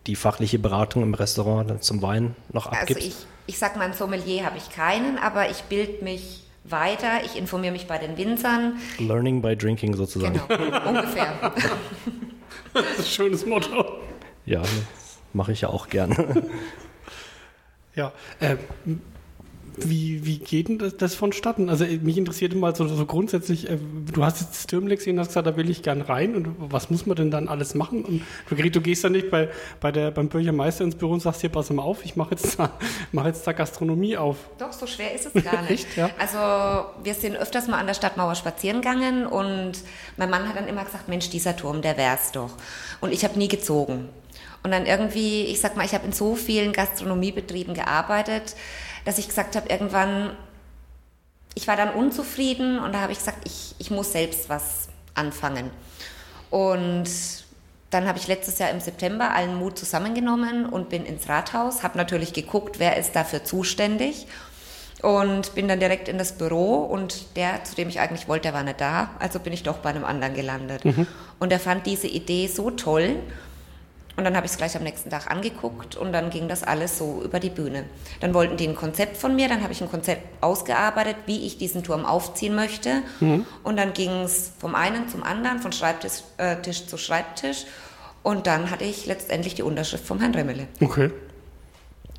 die 0.05 0.15
fachliche 0.15 0.59
Beratung 0.59 1.01
im 1.01 1.15
Restaurant 1.15 1.83
zum 1.83 2.03
Wein 2.03 2.35
noch 2.51 2.67
Also 2.67 2.79
abgibst. 2.79 3.07
ich, 3.07 3.15
ich 3.47 3.57
sag 3.57 3.75
mal, 3.75 3.85
einen 3.85 3.95
Sommelier 3.95 4.45
habe 4.45 4.57
ich 4.57 4.69
keinen, 4.69 5.17
aber 5.17 5.49
ich 5.49 5.63
bilde 5.63 6.03
mich 6.03 6.42
weiter, 6.63 7.23
ich 7.25 7.37
informiere 7.37 7.73
mich 7.73 7.87
bei 7.87 7.97
den 7.97 8.17
Winzern. 8.17 8.77
Learning 8.99 9.41
by 9.41 9.55
drinking 9.55 9.95
sozusagen. 9.95 10.39
Genau, 10.47 10.89
ungefähr. 10.89 11.53
das 12.73 12.83
ist 12.83 12.99
ein 12.99 13.05
schönes 13.05 13.45
Motto. 13.45 13.99
Ja, 14.45 14.61
mache 15.33 15.51
ich 15.51 15.61
ja 15.61 15.69
auch 15.69 15.89
gerne. 15.89 16.43
Ja, 17.95 18.11
äh, 18.39 18.55
wie, 19.77 20.25
wie 20.25 20.37
geht 20.37 20.67
denn 20.67 20.77
das, 20.77 20.97
das 20.97 21.15
vonstatten? 21.15 21.69
Also 21.69 21.83
äh, 21.85 21.97
mich 21.97 22.17
interessiert 22.17 22.53
mal 22.55 22.75
so, 22.75 22.87
so 22.87 23.05
grundsätzlich, 23.05 23.69
äh, 23.69 23.77
du 24.13 24.23
hast 24.23 24.41
jetzt 24.41 24.53
das 24.53 24.67
Türmle 24.67 24.95
gesehen, 24.95 25.19
hast 25.19 25.27
gesagt, 25.29 25.47
da 25.47 25.57
will 25.57 25.69
ich 25.69 25.81
gern 25.81 26.01
rein 26.01 26.35
und 26.35 26.55
was 26.59 26.89
muss 26.89 27.05
man 27.05 27.15
denn 27.15 27.31
dann 27.31 27.47
alles 27.47 27.73
machen? 27.75 28.03
Und 28.05 28.21
du, 28.49 28.69
du 28.69 28.81
gehst 28.81 29.03
dann 29.03 29.13
nicht 29.13 29.31
bei, 29.31 29.49
bei 29.79 29.91
der, 29.91 30.11
beim 30.11 30.29
Bürgermeister 30.29 30.83
ins 30.83 30.95
Büro 30.95 31.13
und 31.13 31.21
sagst, 31.21 31.41
hier, 31.41 31.49
pass 31.49 31.69
mal 31.71 31.81
auf, 31.81 32.05
ich 32.05 32.15
mache 32.15 32.31
jetzt, 32.31 32.59
da- 32.59 32.71
mach 33.11 33.25
jetzt 33.25 33.45
da 33.47 33.51
Gastronomie 33.53 34.15
auf. 34.17 34.37
Doch, 34.57 34.71
so 34.71 34.85
schwer 34.85 35.13
ist 35.13 35.29
es 35.33 35.43
gar 35.43 35.61
nicht. 35.69 35.85
Echt, 35.87 35.97
ja? 35.97 36.09
Also 36.19 36.87
wir 37.03 37.13
sind 37.13 37.35
öfters 37.35 37.67
mal 37.67 37.79
an 37.79 37.87
der 37.87 37.93
Stadtmauer 37.95 38.35
spazieren 38.35 38.81
gegangen 38.81 39.25
und 39.25 39.73
mein 40.17 40.29
Mann 40.29 40.47
hat 40.47 40.55
dann 40.55 40.67
immer 40.67 40.83
gesagt, 40.85 41.07
Mensch, 41.09 41.29
dieser 41.29 41.55
Turm, 41.55 41.81
der 41.81 41.97
wär's 41.97 42.31
doch. 42.31 42.51
Und 43.01 43.11
ich 43.13 43.23
habe 43.23 43.37
nie 43.39 43.47
gezogen. 43.47 44.09
Und 44.65 44.71
dann 44.71 44.85
irgendwie, 44.85 45.43
ich 45.43 45.59
sag 45.59 45.75
mal, 45.75 45.85
ich 45.85 45.93
habe 45.93 46.05
in 46.05 46.13
so 46.13 46.35
vielen 46.35 46.71
Gastronomiebetrieben 46.71 47.73
gearbeitet, 47.73 48.55
dass 49.05 49.17
ich 49.17 49.27
gesagt 49.27 49.55
habe, 49.55 49.69
irgendwann, 49.69 50.35
ich 51.55 51.67
war 51.67 51.77
dann 51.77 51.93
unzufrieden 51.93 52.79
und 52.79 52.93
da 52.93 53.01
habe 53.01 53.11
ich 53.11 53.19
gesagt, 53.19 53.45
ich, 53.45 53.75
ich 53.79 53.91
muss 53.91 54.11
selbst 54.11 54.49
was 54.49 54.87
anfangen. 55.13 55.69
Und 56.49 57.09
dann 57.89 58.07
habe 58.07 58.17
ich 58.17 58.27
letztes 58.27 58.59
Jahr 58.59 58.71
im 58.71 58.79
September 58.79 59.31
allen 59.31 59.55
Mut 59.55 59.77
zusammengenommen 59.77 60.65
und 60.65 60.89
bin 60.89 61.05
ins 61.05 61.29
Rathaus, 61.29 61.83
habe 61.83 61.97
natürlich 61.97 62.33
geguckt, 62.33 62.79
wer 62.79 62.97
ist 62.97 63.15
dafür 63.15 63.43
zuständig 63.43 64.27
und 65.03 65.53
bin 65.53 65.67
dann 65.67 65.79
direkt 65.79 66.07
in 66.07 66.17
das 66.17 66.33
Büro 66.37 66.83
und 66.85 67.35
der, 67.35 67.63
zu 67.65 67.75
dem 67.75 67.89
ich 67.89 67.99
eigentlich 67.99 68.27
wollte, 68.27 68.43
der 68.43 68.53
war 68.53 68.63
nicht 68.63 68.81
da, 68.81 69.11
also 69.19 69.39
bin 69.39 69.53
ich 69.53 69.61
doch 69.63 69.77
bei 69.77 69.89
einem 69.89 70.05
anderen 70.05 70.33
gelandet. 70.33 70.83
Und 71.39 71.51
er 71.51 71.59
fand 71.59 71.85
diese 71.85 72.07
Idee 72.07 72.47
so 72.47 72.71
toll 72.71 73.17
und 74.15 74.23
dann 74.25 74.35
habe 74.35 74.45
ich 74.45 74.51
es 74.51 74.57
gleich 74.57 74.75
am 74.75 74.83
nächsten 74.83 75.09
Tag 75.09 75.31
angeguckt 75.31 75.95
und 75.95 76.13
dann 76.13 76.29
ging 76.29 76.47
das 76.47 76.63
alles 76.63 76.99
so 76.99 77.21
über 77.23 77.39
die 77.39 77.49
Bühne. 77.49 77.85
Dann 78.19 78.33
wollten 78.33 78.57
die 78.57 78.67
ein 78.67 78.75
Konzept 78.75 79.17
von 79.17 79.35
mir, 79.35 79.47
dann 79.47 79.63
habe 79.63 79.73
ich 79.73 79.81
ein 79.81 79.89
Konzept 79.89 80.21
ausgearbeitet, 80.41 81.15
wie 81.25 81.47
ich 81.47 81.57
diesen 81.57 81.83
Turm 81.83 82.05
aufziehen 82.05 82.53
möchte. 82.53 83.01
Und 83.63 83.77
dann 83.77 83.93
ging 83.93 84.11
es 84.21 84.51
vom 84.59 84.75
einen 84.75 85.09
zum 85.09 85.23
anderen, 85.23 85.59
von 85.59 85.71
Schreibtisch 85.71 86.21
äh, 86.37 86.57
Tisch 86.57 86.85
zu 86.85 86.97
Schreibtisch. 86.97 87.65
Und 88.21 88.45
dann 88.45 88.69
hatte 88.69 88.85
ich 88.85 89.07
letztendlich 89.07 89.55
die 89.55 89.63
Unterschrift 89.63 90.05
vom 90.05 90.19
Herrn 90.19 90.35
Remmele. 90.35 90.67
Okay. 90.79 91.11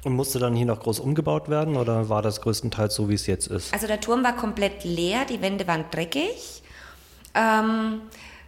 Und 0.03 0.15
musste 0.15 0.39
dann 0.39 0.55
hier 0.55 0.67
noch 0.67 0.81
groß 0.81 1.01
umgebaut 1.01 1.49
werden 1.49 1.77
oder 1.77 2.11
war 2.11 2.21
das 2.21 2.43
größtenteils 2.43 2.95
so, 2.95 3.09
wie 3.09 3.15
es 3.15 3.27
jetzt 3.27 3.47
ist? 3.47 3.73
Also 3.73 3.87
der 3.87 4.01
Turm 4.01 4.23
war 4.23 4.37
komplett 4.37 4.85
leer, 4.85 5.25
die 5.25 5.41
Wände 5.41 5.67
waren 5.67 5.85
dreckig. 5.91 6.63
Ähm, 7.35 8.03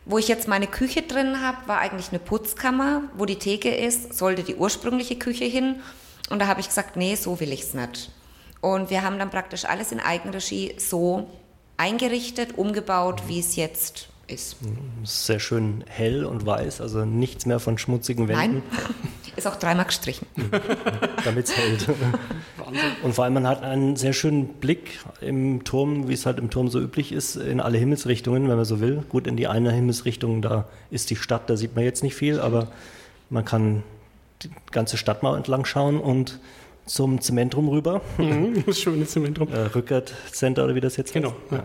wo 0.07 0.19
ich 0.19 0.29
jetzt 0.29 0.49
meine 0.49 0.69
Küche 0.69 1.03
drin 1.03 1.43
habe, 1.43 1.67
war 1.67 1.81
eigentlich 1.81 2.11
eine 2.11 2.21
Putzkammer. 2.21 3.03
Wo 3.17 3.25
die 3.27 3.37
Theke 3.37 3.75
ist, 3.75 4.15
sollte 4.15 4.45
die 4.45 4.55
ursprüngliche 4.55 5.17
Küche 5.17 5.45
hin. 5.45 5.81
Und 6.31 6.39
da 6.39 6.47
habe 6.47 6.61
ich 6.61 6.69
gesagt, 6.69 6.97
nee, 6.97 7.17
so 7.17 7.41
will 7.41 7.53
ich 7.53 7.63
es 7.63 7.75
nicht. 7.75 8.11
Und 8.61 8.89
wir 8.89 9.03
haben 9.03 9.19
dann 9.19 9.31
praktisch 9.31 9.65
alles 9.65 9.93
in 9.93 10.01
Eigenregie 10.01 10.75
so 10.79 11.29
eingerichtet, 11.77 12.57
umgebaut, 12.57 13.25
wie 13.27 13.41
es 13.41 13.57
jetzt 13.57 14.09
ist. 14.29 14.57
Sehr 15.05 15.41
schön 15.41 15.85
hell 15.89 16.25
und 16.25 16.47
weiß, 16.47 16.81
also 16.81 17.05
nichts 17.05 17.47
mehr 17.47 17.61
von 17.61 17.77
schmutzigen 17.77 18.29
Wänden. 18.29 18.63
Nein, 18.71 18.83
Ist 19.37 19.47
auch 19.47 19.57
dreimal 19.57 19.85
gestrichen. 19.85 20.27
damit 21.25 21.47
es 21.47 21.57
hält. 21.57 21.87
Und 23.03 23.15
vor 23.15 23.25
allem, 23.25 23.35
man 23.35 23.47
hat 23.47 23.63
einen 23.63 23.97
sehr 23.97 24.13
schönen 24.13 24.49
Blick 24.49 24.99
im 25.21 25.63
Turm, 25.65 26.09
wie 26.09 26.15
es 26.15 26.27
halt 26.27 26.39
im 26.39 26.51
Turm 26.51 26.69
so 26.69 26.81
üblich 26.81 27.13
ist, 27.13 27.37
in 27.37 27.61
alle 27.61 27.79
Himmelsrichtungen, 27.79 28.49
wenn 28.49 28.57
man 28.57 28.65
so 28.65 28.81
will. 28.81 29.05
Gut, 29.09 29.27
in 29.27 29.37
die 29.37 29.47
eine 29.47 29.73
Himmelsrichtung, 29.73 30.43
da 30.43 30.67
ist 30.91 31.11
die 31.11 31.17
Stadt, 31.17 31.49
da 31.51 31.57
sieht 31.57 31.75
man 31.77 31.85
jetzt 31.85 32.03
nicht 32.03 32.15
viel, 32.15 32.41
aber 32.41 32.69
man 33.31 33.45
kann 33.45 33.83
die 34.43 34.51
ganze 34.73 34.97
Stadt 34.97 35.23
mal 35.23 35.37
entlang 35.37 35.65
schauen 35.65 35.99
und 36.01 36.41
zum 36.87 37.21
Zementrum 37.21 37.69
rüber. 37.69 38.01
Mhm, 38.19 38.65
das 38.67 38.81
schöne 38.81 39.07
Zementrum. 39.07 39.49
Äh, 39.53 39.59
Rückert 39.75 40.15
Center 40.33 40.65
oder 40.65 40.75
wie 40.75 40.81
das 40.81 40.97
jetzt 40.97 41.13
Genau. 41.13 41.35
heißt. 41.51 41.63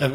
Ja. 0.00 0.06
Äh, 0.06 0.10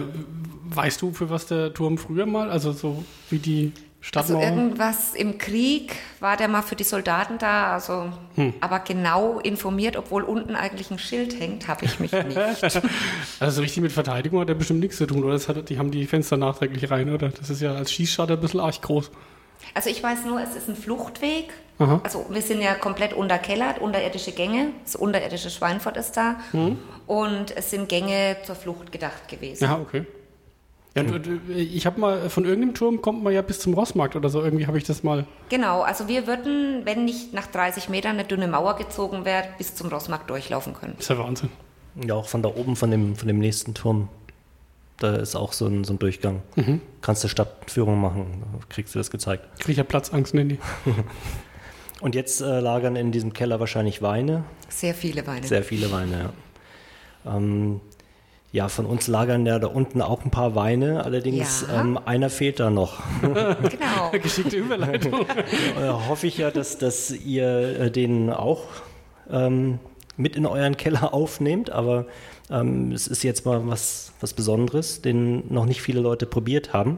weißt 0.70 1.02
du, 1.02 1.12
für 1.12 1.30
was 1.30 1.48
der 1.48 1.74
Turm 1.74 1.98
früher 1.98 2.26
mal, 2.26 2.50
also 2.52 2.72
so 2.72 3.04
wie 3.30 3.40
die 3.40 3.72
Also 4.04 4.34
Stadtmauer? 4.34 4.44
irgendwas 4.44 5.14
im 5.14 5.38
Krieg 5.38 5.96
war 6.20 6.36
der 6.36 6.48
mal 6.48 6.64
für 6.64 6.76
die 6.76 6.84
Soldaten 6.84 7.38
da, 7.38 7.74
also 7.74 8.12
aber 8.60 8.80
genau 8.80 9.40
informiert, 9.40 9.96
obwohl 9.96 10.24
unten 10.24 10.56
eigentlich 10.56 10.90
ein 10.90 10.98
Schild 10.98 11.40
hängt, 11.40 11.68
habe 11.68 11.86
ich 11.86 12.00
mich 12.00 12.12
nicht. 12.12 12.38
also 13.40 13.56
so 13.56 13.62
richtig 13.62 13.84
mit 13.84 13.92
Verteidigung 13.92 14.42
hat 14.42 14.50
der 14.50 14.56
bestimmt 14.56 14.80
nichts 14.80 14.98
zu 14.98 15.06
tun, 15.06 15.24
oder? 15.24 15.34
Das 15.34 15.48
hat, 15.48 15.70
die 15.70 15.78
haben 15.78 15.92
die 15.92 16.08
Fenster 16.08 16.36
nachträglich 16.38 16.90
rein, 16.90 17.14
oder? 17.14 17.30
Das 17.30 17.52
ist 17.52 17.62
ja 17.62 17.76
als 17.76 17.92
Schießscharter 17.92 18.34
ein 18.34 18.42
bisschen 18.42 18.60
arg 18.60 18.82
groß. 18.82 19.12
Also 19.76 19.90
ich 19.92 20.02
weiß 20.02 20.26
nur, 20.26 20.42
es 20.42 20.56
ist 20.56 20.68
ein 20.68 20.76
Fluchtweg. 20.76 21.54
Aha. 21.78 22.02
Also 22.04 22.26
wir 22.30 22.42
sind 22.42 22.62
ja 22.62 22.74
komplett 22.74 23.14
unterkellert, 23.14 23.80
unterirdische 23.80 24.32
Gänge. 24.32 24.70
Das 24.84 24.96
unterirdische 24.96 25.52
Schweinfurt 25.52 25.98
ist 25.98 26.18
da. 26.18 26.38
Und 27.08 27.56
es 27.56 27.70
sind 27.70 27.88
Gänge 27.88 28.38
zur 28.46 28.56
Flucht 28.56 28.92
gedacht 28.92 29.28
gewesen. 29.28 29.64
Ja, 29.64 29.78
okay. 29.80 30.06
Ja, 30.96 31.04
und, 31.04 31.26
äh, 31.50 31.54
ich 31.54 31.86
habe 31.86 32.00
mal, 32.00 32.30
von 32.30 32.44
irgendeinem 32.46 32.74
Turm 32.74 33.02
kommt 33.02 33.24
man 33.24 33.34
ja 33.34 33.42
bis 33.42 33.60
zum 33.60 33.74
Rossmarkt 33.74 34.16
oder 34.16 34.30
so. 34.30 34.44
Irgendwie 34.44 34.68
habe 34.68 34.78
ich 34.78 34.84
das 34.84 35.04
mal. 35.04 35.26
Genau, 35.50 35.82
also 35.82 36.08
wir 36.08 36.28
würden, 36.28 36.82
wenn 36.86 37.06
nicht 37.06 37.34
nach 37.34 37.48
30 37.48 37.88
Metern 37.90 38.14
eine 38.18 38.26
dünne 38.26 38.48
Mauer 38.48 38.76
gezogen 38.76 39.24
wäre, 39.24 39.46
bis 39.58 39.74
zum 39.76 39.90
Rossmarkt 39.90 40.30
durchlaufen 40.30 40.74
können. 40.74 40.96
ist 41.00 41.10
ja 41.10 41.18
Wahnsinn. 41.18 41.50
Ja, 42.06 42.16
auch 42.16 42.28
von 42.28 42.42
da 42.44 42.50
oben, 42.50 42.76
von 42.76 42.92
dem, 42.92 43.16
von 43.16 43.28
dem 43.28 43.40
nächsten 43.40 43.74
Turm. 43.74 44.10
Da 44.98 45.16
ist 45.16 45.36
auch 45.36 45.52
so 45.54 45.66
ein, 45.66 45.84
so 45.84 45.94
ein 45.94 46.00
Durchgang. 46.00 46.42
Kannst 47.02 47.24
du 47.24 47.28
Stadtführung 47.28 48.00
machen, 48.00 48.44
kriegst 48.70 48.94
du 48.94 49.00
das 49.00 49.10
gezeigt. 49.10 49.44
Kriege 49.60 49.72
ich 49.72 49.78
ja 49.78 49.84
Platzangst, 49.84 50.34
nennen 50.34 50.50
die. 50.50 50.60
Und 52.02 52.16
jetzt 52.16 52.42
äh, 52.42 52.60
lagern 52.60 52.96
in 52.96 53.12
diesem 53.12 53.34
Keller 53.34 53.60
wahrscheinlich 53.60 54.02
Weine, 54.02 54.44
Sehr 54.70 54.94
viele 54.94 55.26
Weine. 55.28 55.46
sehr 55.48 55.64
viele 55.64 55.92
Weine, 55.92 56.34
ja. 57.26 57.36
Ähm, 57.38 57.80
ja, 58.54 58.68
von 58.68 58.86
uns 58.86 59.08
lagern 59.08 59.46
ja 59.46 59.60
da 59.60 59.68
unten 59.68 60.02
auch 60.02 60.26
ein 60.26 60.32
paar 60.32 60.56
Weine, 60.56 61.06
allerdings 61.06 61.66
Ja. 61.68 61.82
ähm, 61.82 61.98
einer 62.04 62.30
fehlt 62.30 62.60
da 62.60 62.70
noch. 62.70 63.02
Genau. 63.22 64.12
Geschickte 64.22 64.58
Überleitung. 64.58 65.14
äh, 65.82 65.90
hoffe 66.10 66.28
ich 66.28 66.38
ja, 66.38 66.52
dass, 66.52 66.78
dass 66.78 67.12
ihr 67.12 67.80
äh, 67.80 67.92
den 67.92 68.30
auch 68.30 68.64
ähm, 69.30 69.80
mit 70.18 70.36
in 70.36 70.46
euren 70.46 70.76
Keller 70.78 71.14
aufnehmt, 71.14 71.70
aber 71.70 72.06
ähm, 72.50 72.92
es 72.92 73.08
ist 73.08 73.24
jetzt 73.24 73.46
mal 73.46 73.66
was, 73.68 74.12
was 74.20 74.34
Besonderes, 74.34 75.02
den 75.02 75.52
noch 75.54 75.66
nicht 75.66 75.82
viele 75.82 76.02
Leute 76.02 76.26
probiert 76.26 76.74
haben. 76.74 76.98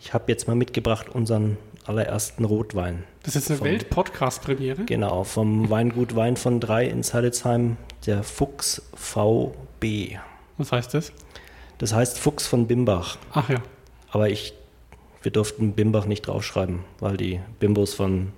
Ich 0.00 0.12
habe 0.12 0.24
jetzt 0.28 0.48
mal 0.48 0.56
mitgebracht 0.56 1.08
unseren 1.08 1.56
allerersten 1.86 2.44
Rotwein. 2.44 3.04
Das 3.22 3.36
ist 3.36 3.48
jetzt 3.48 3.62
eine 3.62 3.70
Welt-Podcast-Premiere. 3.70 4.84
Genau, 4.84 5.24
vom 5.24 5.70
Weingut 5.70 6.16
Wein 6.16 6.36
von 6.36 6.58
3 6.58 6.86
in 6.86 7.02
Salzheim, 7.02 7.76
der 8.06 8.22
Fuchs 8.24 8.82
VB. 8.94 10.16
Was 10.60 10.72
heißt 10.72 10.92
das? 10.92 11.12
Das 11.78 11.94
heißt 11.94 12.18
Fuchs 12.18 12.46
von 12.46 12.66
Bimbach. 12.66 13.16
Ach 13.32 13.48
ja. 13.48 13.62
Aber 14.10 14.28
ich, 14.28 14.52
wir 15.22 15.32
durften 15.32 15.72
Bimbach 15.72 16.04
nicht 16.04 16.26
draufschreiben, 16.26 16.80
weil 16.98 17.16
die 17.16 17.40
Bimbos 17.58 17.94
von, 17.94 18.32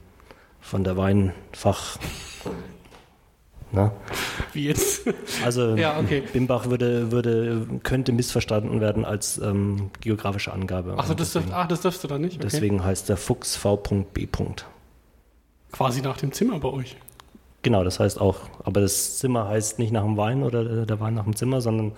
von 0.61 0.85
der 0.85 0.97
Weinfach. 0.97 1.99
Na? 3.73 3.91
Wie 4.53 4.67
jetzt? 4.67 5.03
Also 5.45 5.75
Ja, 5.77 5.99
okay. 5.99 6.23
Bimbach 6.33 6.67
würde, 6.67 7.11
würde, 7.11 7.67
könnte 7.83 8.13
missverstanden 8.13 8.81
werden 8.81 9.05
als 9.05 9.39
ähm, 9.39 9.91
geografische 10.01 10.53
Angabe. 10.53 10.95
Ach 10.97 11.07
so, 11.07 11.13
Und 11.13 11.21
das, 11.21 11.33
dürft, 11.33 11.49
ach, 11.53 11.67
das 11.67 11.81
darfst 11.81 12.05
du 12.05 12.09
dann 12.09 12.21
nicht? 12.21 12.37
Okay. 12.37 12.49
deswegen 12.53 12.85
heißt 12.85 13.09
der 13.09 13.17
Fuchs 13.17 13.57
V.B. 13.57 14.29
Quasi 15.73 16.03
nach 16.03 16.19
dem 16.19 16.31
Zimmer 16.31 16.61
bei 16.61 16.69
euch. 16.69 16.97
Genau, 17.63 17.85
das 17.85 18.01
heißt 18.01 18.21
auch, 18.21 18.41
aber 18.65 18.81
das 18.81 19.19
Zimmer 19.19 19.49
heißt 19.49 19.79
nicht 19.79 19.93
nach 19.93 20.03
dem 20.03 20.17
Wein 20.17 20.43
oder 20.43 20.85
der 20.85 21.01
Wein 21.01 21.15
nach 21.15 21.25
dem 21.25 21.37
Zimmer, 21.37 21.61
sondern 21.61 21.93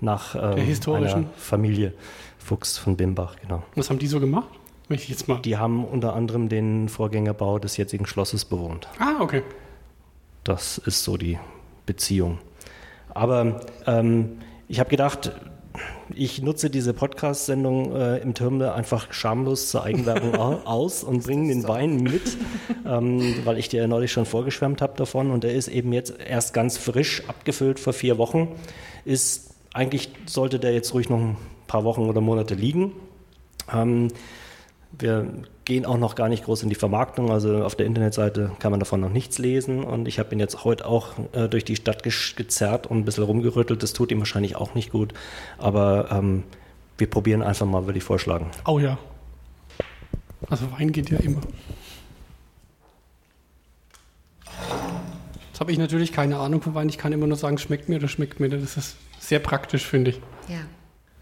nach 0.00 0.34
ähm, 0.34 0.56
historischen. 0.56 1.18
einer 1.18 1.30
Familie 1.36 1.92
Fuchs 2.38 2.78
von 2.78 2.96
Bimbach, 2.96 3.36
genau. 3.40 3.62
Was 3.74 3.90
haben 3.90 3.98
die 3.98 4.06
so 4.06 4.18
gemacht? 4.18 4.48
Ich 4.88 5.08
jetzt 5.08 5.28
mal. 5.28 5.38
Die 5.40 5.56
haben 5.56 5.84
unter 5.84 6.14
anderem 6.14 6.48
den 6.48 6.88
Vorgängerbau 6.88 7.58
des 7.58 7.76
jetzigen 7.76 8.06
Schlosses 8.06 8.44
bewohnt. 8.44 8.88
Ah, 8.98 9.20
okay. 9.20 9.42
Das 10.42 10.78
ist 10.78 11.04
so 11.04 11.16
die 11.16 11.38
Beziehung. 11.86 12.38
Aber 13.10 13.60
ähm, 13.86 14.38
ich 14.68 14.80
habe 14.80 14.90
gedacht, 14.90 15.32
ich 16.14 16.42
nutze 16.42 16.70
diese 16.70 16.92
Podcast-Sendung 16.92 17.94
äh, 17.94 18.18
im 18.18 18.34
Terminal 18.34 18.72
einfach 18.72 19.12
schamlos 19.12 19.68
zur 19.70 19.84
Eigenwerbung 19.84 20.34
au- 20.36 20.60
aus 20.64 21.04
und 21.04 21.22
bringe 21.24 21.48
den 21.48 21.66
Wein 21.68 21.96
mit, 22.02 22.36
ähm, 22.86 23.36
weil 23.44 23.58
ich 23.58 23.68
dir 23.68 23.82
ja 23.82 23.86
neulich 23.86 24.10
schon 24.12 24.26
vorgeschwärmt 24.26 24.82
habe 24.82 24.96
davon 24.96 25.30
und 25.30 25.44
der 25.44 25.54
ist 25.54 25.68
eben 25.68 25.92
jetzt 25.92 26.14
erst 26.18 26.52
ganz 26.54 26.78
frisch 26.78 27.22
abgefüllt 27.28 27.78
vor 27.78 27.92
vier 27.92 28.18
Wochen. 28.18 28.48
Ist 29.04 29.54
eigentlich 29.72 30.10
sollte 30.26 30.58
der 30.58 30.72
jetzt 30.72 30.92
ruhig 30.94 31.08
noch 31.08 31.18
ein 31.20 31.36
paar 31.66 31.84
Wochen 31.84 32.02
oder 32.08 32.20
Monate 32.20 32.54
liegen. 32.54 32.92
Ähm, 33.72 34.08
wir 34.98 35.28
gehen 35.70 35.86
auch 35.86 35.98
noch 35.98 36.16
gar 36.16 36.28
nicht 36.28 36.46
groß 36.46 36.64
in 36.64 36.68
die 36.68 36.74
Vermarktung, 36.74 37.30
also 37.30 37.62
auf 37.62 37.76
der 37.76 37.86
Internetseite 37.86 38.50
kann 38.58 38.72
man 38.72 38.80
davon 38.80 39.00
noch 39.00 39.08
nichts 39.08 39.38
lesen 39.38 39.84
und 39.84 40.08
ich 40.08 40.18
habe 40.18 40.34
ihn 40.34 40.40
jetzt 40.40 40.64
heute 40.64 40.84
auch 40.84 41.12
äh, 41.30 41.46
durch 41.48 41.64
die 41.64 41.76
Stadt 41.76 42.02
gezerrt 42.02 42.88
und 42.88 42.98
ein 42.98 43.04
bisschen 43.04 43.22
rumgerüttelt. 43.22 43.80
Das 43.80 43.92
tut 43.92 44.10
ihm 44.10 44.18
wahrscheinlich 44.18 44.56
auch 44.56 44.74
nicht 44.74 44.90
gut, 44.90 45.14
aber 45.58 46.08
ähm, 46.10 46.42
wir 46.98 47.08
probieren 47.08 47.40
einfach 47.40 47.66
mal, 47.66 47.86
würde 47.86 47.98
ich 47.98 48.04
vorschlagen. 48.04 48.50
Oh 48.66 48.80
ja. 48.80 48.98
Also 50.48 50.72
Wein 50.72 50.90
geht 50.90 51.08
ja 51.08 51.18
immer. 51.18 51.40
Jetzt 55.50 55.60
habe 55.60 55.70
ich 55.70 55.78
natürlich 55.78 56.10
keine 56.10 56.38
Ahnung 56.38 56.62
von 56.62 56.74
Wein. 56.74 56.88
Ich 56.88 56.98
kann 56.98 57.12
immer 57.12 57.28
nur 57.28 57.36
sagen, 57.36 57.58
schmeckt 57.58 57.88
mir 57.88 57.98
oder 57.98 58.08
schmeckt 58.08 58.40
mir. 58.40 58.48
Das 58.48 58.76
ist 58.76 58.96
sehr 59.20 59.38
praktisch, 59.38 59.86
finde 59.86 60.10
ich. 60.10 60.16
Ja. 60.48 60.62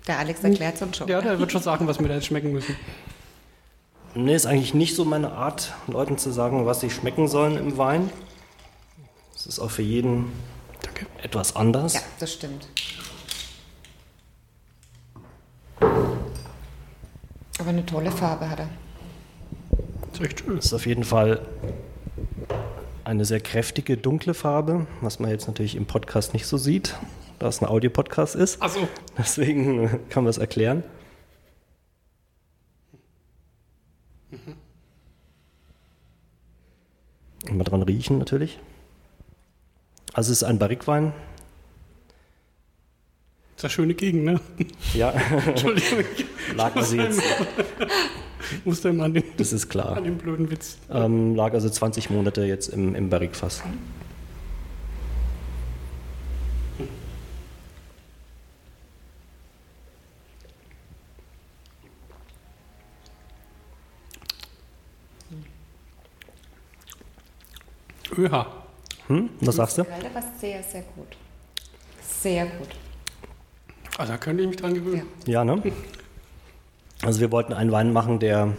Der 0.07 0.19
Alex 0.21 0.43
erklärt 0.43 0.77
es 0.77 0.83
uns 0.83 0.97
schon. 0.97 1.07
Ja, 1.09 1.21
der 1.21 1.39
wird 1.39 1.53
schon 1.53 1.61
sagen, 1.61 1.87
was 1.87 2.01
wir 2.01 2.09
da 2.09 2.15
jetzt 2.15 2.25
schmecken 2.25 2.53
müssen. 2.53 2.75
Nee, 4.21 4.35
ist 4.35 4.47
eigentlich 4.47 4.75
nicht 4.75 4.97
so 4.97 5.05
meine 5.05 5.31
Art, 5.31 5.75
Leuten 5.87 6.19
zu 6.19 6.33
sagen, 6.33 6.67
was 6.67 6.81
sie 6.81 6.91
schmecken 6.91 7.29
sollen 7.29 7.57
im 7.57 7.79
Wein. 7.79 8.11
Es 9.37 9.47
ist 9.47 9.61
auch 9.61 9.71
für 9.71 9.83
jeden 9.83 10.33
Danke. 10.83 11.07
etwas 11.23 11.55
anders. 11.55 11.95
Ja, 11.95 12.01
das 12.19 12.33
stimmt. 12.33 12.67
Aber 15.81 17.69
eine 17.69 17.87
tolle 17.87 18.11
Farbe 18.11 18.51
hat 18.51 18.59
er. 18.59 18.69
Das 20.11 20.19
ist 20.19 20.27
echt 20.27 20.41
schön. 20.41 20.59
Es 20.59 20.65
ist 20.65 20.75
auf 20.75 20.87
jeden 20.87 21.05
Fall 21.05 21.47
eine 23.05 23.25
sehr 23.25 23.39
kräftige, 23.39 23.97
dunkle 23.97 24.35
Farbe, 24.35 24.89
was 25.01 25.21
man 25.21 25.31
jetzt 25.31 25.47
natürlich 25.47 25.77
im 25.77 25.87
Podcast 25.87 26.33
nicht 26.35 26.47
so 26.47 26.57
sieht, 26.57 26.97
da 27.39 27.47
es 27.47 27.63
ein 27.63 27.69
Audiopodcast 27.69 28.35
ist. 28.35 28.61
Achso. 28.61 28.89
Deswegen 29.17 29.85
äh, 29.85 29.89
kann 30.09 30.25
man 30.25 30.31
es 30.31 30.39
erklären. 30.39 30.83
Mal 37.57 37.65
dran 37.65 37.83
riechen 37.83 38.19
natürlich. 38.19 38.59
Also 40.13 40.33
es 40.33 40.43
ist 40.43 40.45
ein 40.45 40.59
Barrikwein. 40.59 41.13
Das 43.57 43.59
ist 43.59 43.65
eine 43.65 43.71
schöne 43.71 43.95
Gegend, 43.95 44.25
ne? 44.25 44.41
Ja, 44.95 45.11
Entschuldigung. 45.47 46.05
lag 46.55 46.77
also 46.77 46.97
jetzt, 46.97 47.23
musste 48.65 48.91
immer 48.91 49.05
an 49.05 49.15
den, 49.15 49.25
das 49.37 49.53
ist 49.53 49.69
klar. 49.69 49.97
an 49.97 50.05
den 50.05 50.17
blöden 50.17 50.51
Witz. 50.51 50.79
Ähm, 50.93 51.35
lag 51.35 51.55
also 51.55 51.69
20 51.69 52.11
Monate 52.11 52.45
jetzt 52.45 52.69
im, 52.69 52.95
im 52.95 53.11
Barrikfass. 53.11 53.63
ÖH. 68.19 68.47
Hm? 69.07 69.31
Was 69.41 69.57
sagst 69.57 69.79
du? 69.79 69.85
Kalt, 69.85 70.05
aber 70.05 70.23
sehr, 70.39 70.63
sehr 70.63 70.83
gut. 70.95 71.17
Sehr 72.03 72.47
gut. 72.47 72.69
Also 73.97 74.13
da 74.13 74.19
könnte 74.19 74.43
ich 74.43 74.49
mich 74.49 74.57
dran 74.57 74.75
gewöhnen. 74.75 75.07
Ja, 75.27 75.45
ne? 75.45 75.63
Also 77.03 77.21
wir 77.21 77.31
wollten 77.31 77.53
einen 77.53 77.73
Wein 77.73 77.93
machen, 77.93 78.19
der, 78.19 78.55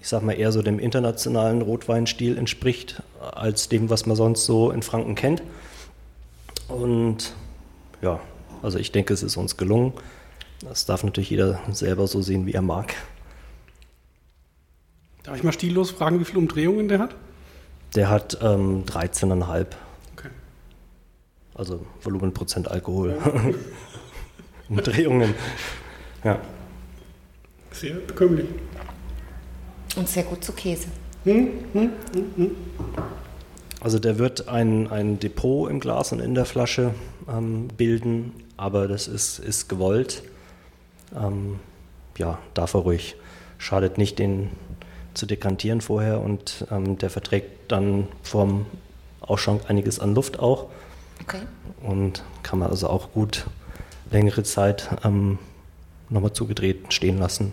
ich 0.00 0.08
sag 0.08 0.22
mal, 0.22 0.32
eher 0.32 0.50
so 0.50 0.62
dem 0.62 0.78
internationalen 0.78 1.62
Rotweinstil 1.62 2.38
entspricht, 2.38 3.02
als 3.20 3.68
dem, 3.68 3.90
was 3.90 4.06
man 4.06 4.16
sonst 4.16 4.44
so 4.44 4.70
in 4.70 4.82
Franken 4.82 5.14
kennt. 5.14 5.42
Und 6.68 7.34
ja, 8.02 8.18
also 8.62 8.78
ich 8.78 8.92
denke, 8.92 9.12
es 9.12 9.22
ist 9.22 9.36
uns 9.36 9.56
gelungen. 9.56 9.92
Das 10.60 10.86
darf 10.86 11.04
natürlich 11.04 11.30
jeder 11.30 11.60
selber 11.70 12.06
so 12.06 12.22
sehen, 12.22 12.46
wie 12.46 12.52
er 12.52 12.62
mag. 12.62 12.94
Darf 15.22 15.36
ich 15.36 15.42
mal 15.42 15.52
stillos 15.52 15.90
fragen, 15.90 16.20
wie 16.20 16.24
viele 16.24 16.38
Umdrehungen 16.38 16.88
der 16.88 16.98
hat? 16.98 17.14
Der 17.94 18.10
hat 18.10 18.38
ähm, 18.42 18.84
13,5. 18.84 19.66
Okay. 20.16 20.28
Also 21.54 21.86
Volumenprozent 22.02 22.70
Alkohol. 22.70 23.18
Umdrehungen. 24.68 25.34
Ja. 26.24 26.40
Sehr 27.70 27.96
bekömmlich. 27.96 28.46
Und 29.94 30.08
sehr 30.08 30.22
gut 30.22 30.42
zu 30.42 30.52
Käse. 30.52 30.88
Also 33.80 33.98
der 33.98 34.18
wird 34.18 34.48
ein, 34.48 34.90
ein 34.90 35.18
Depot 35.18 35.70
im 35.70 35.80
Glas 35.80 36.12
und 36.12 36.20
in 36.20 36.34
der 36.34 36.46
Flasche 36.46 36.94
ähm, 37.28 37.68
bilden, 37.68 38.32
aber 38.56 38.88
das 38.88 39.06
ist, 39.06 39.38
ist 39.38 39.68
gewollt. 39.68 40.22
Ähm, 41.14 41.60
ja, 42.16 42.38
darf 42.54 42.72
er 42.72 42.80
ruhig. 42.80 43.16
Schadet 43.58 43.98
nicht, 43.98 44.18
den 44.18 44.50
zu 45.14 45.26
dekantieren 45.26 45.80
vorher 45.80 46.20
und 46.20 46.66
ähm, 46.70 46.98
der 46.98 47.10
verträgt 47.10 47.70
dann 47.72 48.08
vorm 48.22 48.66
Ausschank 49.20 49.62
einiges 49.68 49.98
an 50.00 50.14
Luft 50.14 50.38
auch 50.38 50.66
Okay. 51.22 51.38
und 51.82 52.22
kann 52.42 52.58
man 52.58 52.70
also 52.70 52.88
auch 52.88 53.12
gut 53.12 53.46
längere 54.10 54.42
Zeit 54.42 54.88
ähm, 55.04 55.38
nochmal 56.10 56.32
zugedreht 56.32 56.92
stehen 56.92 57.18
lassen. 57.18 57.52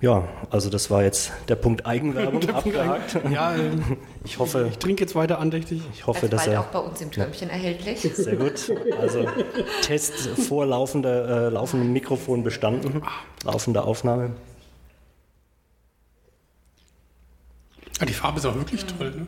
Ja, 0.00 0.26
also 0.48 0.70
das 0.70 0.90
war 0.90 1.02
jetzt 1.02 1.30
der 1.48 1.56
Punkt 1.56 1.84
Eigenwerbung 1.84 2.48
abgehakt. 2.54 3.18
Ja, 3.30 3.54
ähm, 3.54 3.98
Ich 4.24 4.38
hoffe, 4.38 4.68
ich 4.70 4.78
trinke 4.78 5.02
jetzt 5.02 5.14
weiter 5.14 5.38
andächtig. 5.38 5.82
ich 5.92 6.06
hoffe, 6.06 6.20
Also 6.22 6.28
dass 6.28 6.44
bald 6.44 6.54
er 6.54 6.60
auch 6.60 6.66
bei 6.66 6.78
uns 6.78 7.00
im 7.02 7.10
Türmchen 7.10 7.50
erhältlich. 7.50 8.00
sehr 8.14 8.36
gut. 8.36 8.72
Also 8.98 9.26
Test 9.82 10.14
vor 10.48 10.64
laufender, 10.64 11.48
äh, 11.48 11.50
laufendem 11.50 11.92
Mikrofon 11.92 12.42
bestanden, 12.42 13.02
laufende 13.44 13.82
Aufnahme. 13.82 14.30
Ah, 18.00 18.04
die 18.06 18.12
Farbe 18.14 18.38
ist 18.38 18.46
auch 18.46 18.54
wirklich 18.54 18.84
toll, 18.86 19.10
ne? 19.10 19.26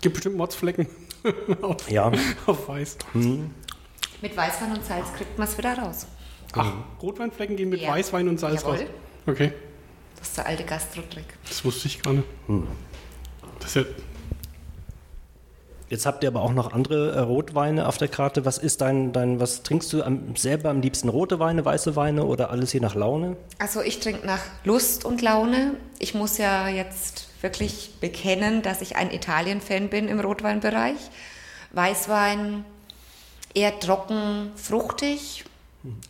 Gibt 0.00 0.14
bestimmt 0.14 0.36
Motzflecken 0.36 0.86
auf, 1.62 1.90
Ja, 1.90 2.10
auf 2.46 2.68
Weiß. 2.68 2.96
Mit 3.14 4.36
Weißwein 4.36 4.72
und 4.72 4.84
Salz 4.84 5.12
kriegt 5.14 5.38
man 5.38 5.48
es 5.48 5.56
wieder 5.58 5.76
raus. 5.78 6.06
Ach, 6.52 6.72
Rotweinflecken 7.02 7.56
gehen 7.56 7.68
mit 7.70 7.80
Ja. 7.80 7.92
Weißwein 7.92 8.28
und 8.28 8.38
Salz 8.40 8.62
Jawohl. 8.62 8.76
raus. 8.76 8.84
Okay, 9.26 9.52
Das 10.18 10.28
ist 10.28 10.36
der 10.36 10.46
alte 10.46 10.64
Gastrotrick. 10.64 11.24
das 11.48 11.64
wusste 11.64 11.88
ich 11.88 12.02
gar 12.02 12.12
nicht. 12.14 12.26
Das 13.60 13.76
ist 13.76 13.86
ja, 13.86 13.92
jetzt 15.88 16.06
habt 16.06 16.22
ihr 16.24 16.28
aber 16.30 16.42
auch 16.42 16.52
noch 16.52 16.72
andere 16.72 17.12
äh, 17.12 17.18
Rotweine 17.20 17.86
auf 17.86 17.98
der 17.98 18.08
Karte. 18.08 18.44
Was 18.44 18.58
ist 18.58 18.80
dein, 18.80 19.12
dein 19.12 19.40
was 19.40 19.62
trinkst 19.62 19.92
du 19.92 20.02
am, 20.02 20.34
selber 20.36 20.70
am 20.70 20.80
liebsten? 20.80 21.08
Rote 21.08 21.38
Weine, 21.38 21.64
weiße 21.64 21.96
Weine 21.96 22.24
oder 22.24 22.50
alles 22.50 22.72
je 22.72 22.80
nach 22.80 22.94
Laune? 22.94 23.36
Also 23.58 23.82
ich 23.82 24.00
trinke 24.00 24.26
nach 24.26 24.40
Lust 24.64 25.04
und 25.04 25.20
Laune. 25.22 25.74
Ich 25.98 26.14
muss 26.14 26.38
ja 26.38 26.68
jetzt 26.68 27.28
wirklich 27.42 27.92
bekennen, 28.00 28.62
dass 28.62 28.80
ich 28.82 28.96
ein 28.96 29.10
Italien-Fan 29.10 29.88
bin 29.88 30.08
im 30.08 30.20
Rotweinbereich. 30.20 30.96
Weißwein 31.72 32.64
eher 33.54 33.78
trocken, 33.80 34.50
fruchtig, 34.56 35.44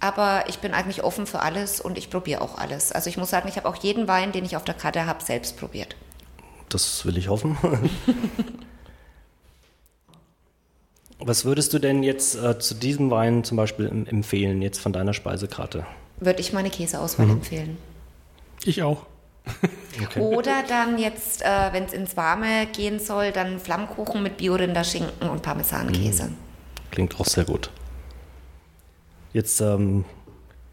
aber 0.01 0.45
ich 0.49 0.59
bin 0.59 0.75
eigentlich 0.75 1.05
offen 1.05 1.27
für 1.27 1.41
alles 1.41 1.81
und 1.81 1.97
ich 1.97 2.11
probiere 2.11 2.41
auch 2.43 2.59
alles. 2.59 2.93
Also 2.93 3.09
ich 3.09 3.17
muss 3.17 3.31
sagen, 3.31 3.49
ich 3.49 3.57
habe 3.57 3.69
auch 3.69 3.77
jeden 3.77 4.09
Wein, 4.09 4.33
den 4.33 4.45
ich 4.45 4.57
auf 4.57 4.65
der 4.65 4.75
Karte 4.75 5.07
habe, 5.07 5.23
selbst 5.23 5.57
probiert. 5.59 5.95
Das 6.69 7.05
will 7.05 7.17
ich 7.19 7.29
hoffen. 7.29 7.57
Was 11.19 11.45
würdest 11.45 11.73
du 11.75 11.79
denn 11.79 12.03
jetzt 12.03 12.35
äh, 12.35 12.59
zu 12.59 12.75
diesem 12.75 13.11
Wein 13.11 13.45
zum 13.45 13.57
Beispiel 13.59 13.87
em- 13.87 14.07
empfehlen, 14.07 14.63
jetzt 14.63 14.81
von 14.81 14.93
deiner 14.93 15.13
Speisekarte? 15.13 15.87
Würde 16.19 16.41
ich 16.41 16.53
meine 16.53 16.71
Käseauswahl 16.71 17.29
empfehlen. 17.29 17.77
ich 18.65 18.83
auch. 18.83 19.05
Oder 20.17 20.63
dann 20.67 20.99
jetzt, 20.99 21.43
äh, 21.43 21.73
wenn 21.73 21.85
es 21.85 21.93
ins 21.93 22.17
Warme 22.17 22.67
gehen 22.67 22.99
soll, 22.99 23.33
dann 23.33 23.59
Flammkuchen 23.59 24.23
mit 24.23 24.37
Biorinder-Schinken 24.37 25.29
und 25.29 25.43
Parmesankäse. 25.43 26.31
Klingt 26.91 27.19
auch 27.21 27.27
sehr 27.27 27.45
gut. 27.45 27.71
Jetzt 29.33 29.61
ähm, 29.61 30.05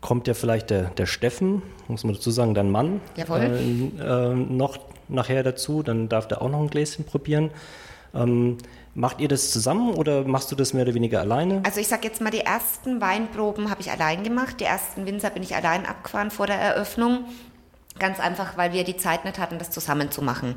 kommt 0.01 0.27
ja 0.27 0.33
vielleicht 0.33 0.69
der, 0.69 0.85
der 0.91 1.05
Steffen, 1.05 1.61
muss 1.87 2.03
man 2.03 2.15
dazu 2.15 2.31
sagen, 2.31 2.53
dein 2.53 2.71
Mann, 2.71 3.01
Jawohl. 3.15 3.39
äh, 3.39 4.31
äh, 4.31 4.35
noch 4.35 4.79
nachher 5.09 5.43
dazu. 5.43 5.83
Dann 5.83 6.09
darf 6.09 6.27
der 6.27 6.41
auch 6.41 6.49
noch 6.49 6.61
ein 6.61 6.69
Gläschen 6.69 7.05
probieren. 7.05 7.51
Ähm, 8.13 8.57
macht 8.95 9.19
ihr 9.19 9.27
das 9.27 9.51
zusammen 9.51 9.93
oder 9.93 10.23
machst 10.23 10.51
du 10.51 10.55
das 10.55 10.73
mehr 10.73 10.83
oder 10.83 10.93
weniger 10.93 11.19
alleine? 11.19 11.61
Also 11.65 11.79
ich 11.79 11.87
sage 11.87 12.07
jetzt 12.07 12.21
mal, 12.21 12.31
die 12.31 12.39
ersten 12.39 12.99
Weinproben 12.99 13.69
habe 13.69 13.81
ich 13.81 13.91
allein 13.91 14.23
gemacht. 14.23 14.59
Die 14.59 14.63
ersten 14.63 15.05
Winzer 15.05 15.29
bin 15.29 15.43
ich 15.43 15.55
allein 15.55 15.85
abgefahren 15.85 16.31
vor 16.31 16.47
der 16.47 16.59
Eröffnung. 16.59 17.25
Ganz 17.99 18.19
einfach, 18.19 18.57
weil 18.57 18.73
wir 18.73 18.83
die 18.83 18.97
Zeit 18.97 19.25
nicht 19.25 19.37
hatten, 19.39 19.57
das 19.59 19.69
zusammen 19.71 20.11
zu 20.11 20.21
machen. 20.21 20.55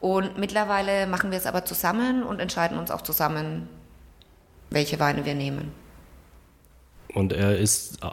Und 0.00 0.38
mittlerweile 0.38 1.06
machen 1.06 1.30
wir 1.30 1.38
es 1.38 1.46
aber 1.46 1.64
zusammen 1.64 2.22
und 2.22 2.40
entscheiden 2.40 2.78
uns 2.78 2.90
auch 2.90 3.02
zusammen, 3.02 3.68
welche 4.70 4.98
Weine 5.00 5.24
wir 5.24 5.34
nehmen. 5.34 5.72
Und 7.12 7.32
er 7.32 7.58
ist 7.58 7.98
äh, 8.04 8.08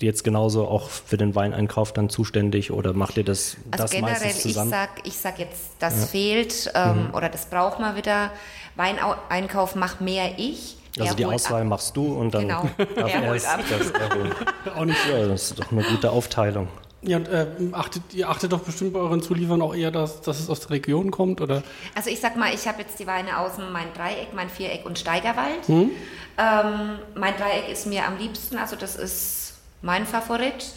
jetzt 0.00 0.24
genauso 0.24 0.66
auch 0.66 0.90
für 0.90 1.16
den 1.16 1.34
Weineinkauf 1.36 1.92
dann 1.92 2.08
zuständig 2.10 2.72
oder 2.72 2.92
macht 2.92 3.16
ihr 3.16 3.24
das, 3.24 3.56
Also 3.70 3.84
das 3.84 3.90
generell, 3.92 4.12
meistens 4.14 4.36
ich 4.36 4.42
zusammen? 4.42 4.70
sag, 4.70 4.90
ich 5.06 5.16
sag 5.16 5.38
jetzt, 5.38 5.60
das 5.78 6.10
fehlt 6.10 6.70
ähm, 6.74 7.10
oder 7.12 7.28
das 7.28 7.46
braucht 7.46 7.78
man 7.78 7.94
wieder. 7.96 8.30
Weineinkauf 8.74 9.76
macht 9.76 10.00
mehr 10.00 10.32
ich. 10.38 10.76
also 10.98 11.12
Er 11.12 11.14
die 11.14 11.24
Auswahl 11.24 11.62
ab. 11.62 11.68
machst 11.68 11.96
du 11.96 12.14
und 12.14 12.34
dann 12.34 12.48
Genau. 12.48 12.68
darf 12.76 13.14
Er 13.14 13.22
er 13.22 13.28
holt 13.30 13.36
es, 13.38 13.46
ab. 13.46 13.60
das 13.70 13.90
er. 14.66 14.76
Auch 14.76 14.84
nicht. 14.86 14.98
Ja, 15.08 15.26
das 15.28 15.42
ist 15.52 15.58
doch 15.60 15.70
eine 15.70 15.84
gute 15.84 16.10
Aufteilung. 16.10 16.66
Ja, 17.02 17.16
und 17.16 17.28
äh, 17.28 17.46
achtet, 17.72 18.14
ihr 18.14 18.28
achtet 18.28 18.52
doch 18.52 18.60
bestimmt 18.60 18.92
bei 18.92 19.00
euren 19.00 19.20
Zuliefern 19.20 19.60
auch 19.60 19.74
eher, 19.74 19.90
dass, 19.90 20.20
dass 20.20 20.38
es 20.38 20.48
aus 20.48 20.60
der 20.60 20.70
Region 20.70 21.10
kommt, 21.10 21.40
oder? 21.40 21.64
Also 21.96 22.10
ich 22.10 22.20
sag 22.20 22.36
mal, 22.36 22.54
ich 22.54 22.68
habe 22.68 22.80
jetzt 22.82 22.98
die 23.00 23.06
Weine 23.08 23.38
außen 23.38 23.72
mein 23.72 23.92
Dreieck, 23.92 24.32
mein 24.34 24.48
Viereck 24.48 24.86
und 24.86 24.98
Steigerwald. 24.98 25.66
Hm? 25.66 25.90
Ähm, 26.38 26.98
mein 27.16 27.36
Dreieck 27.36 27.68
ist 27.70 27.86
mir 27.86 28.06
am 28.06 28.18
liebsten, 28.18 28.56
also 28.56 28.76
das 28.76 28.94
ist 28.94 29.54
mein 29.82 30.06
Favorit. 30.06 30.72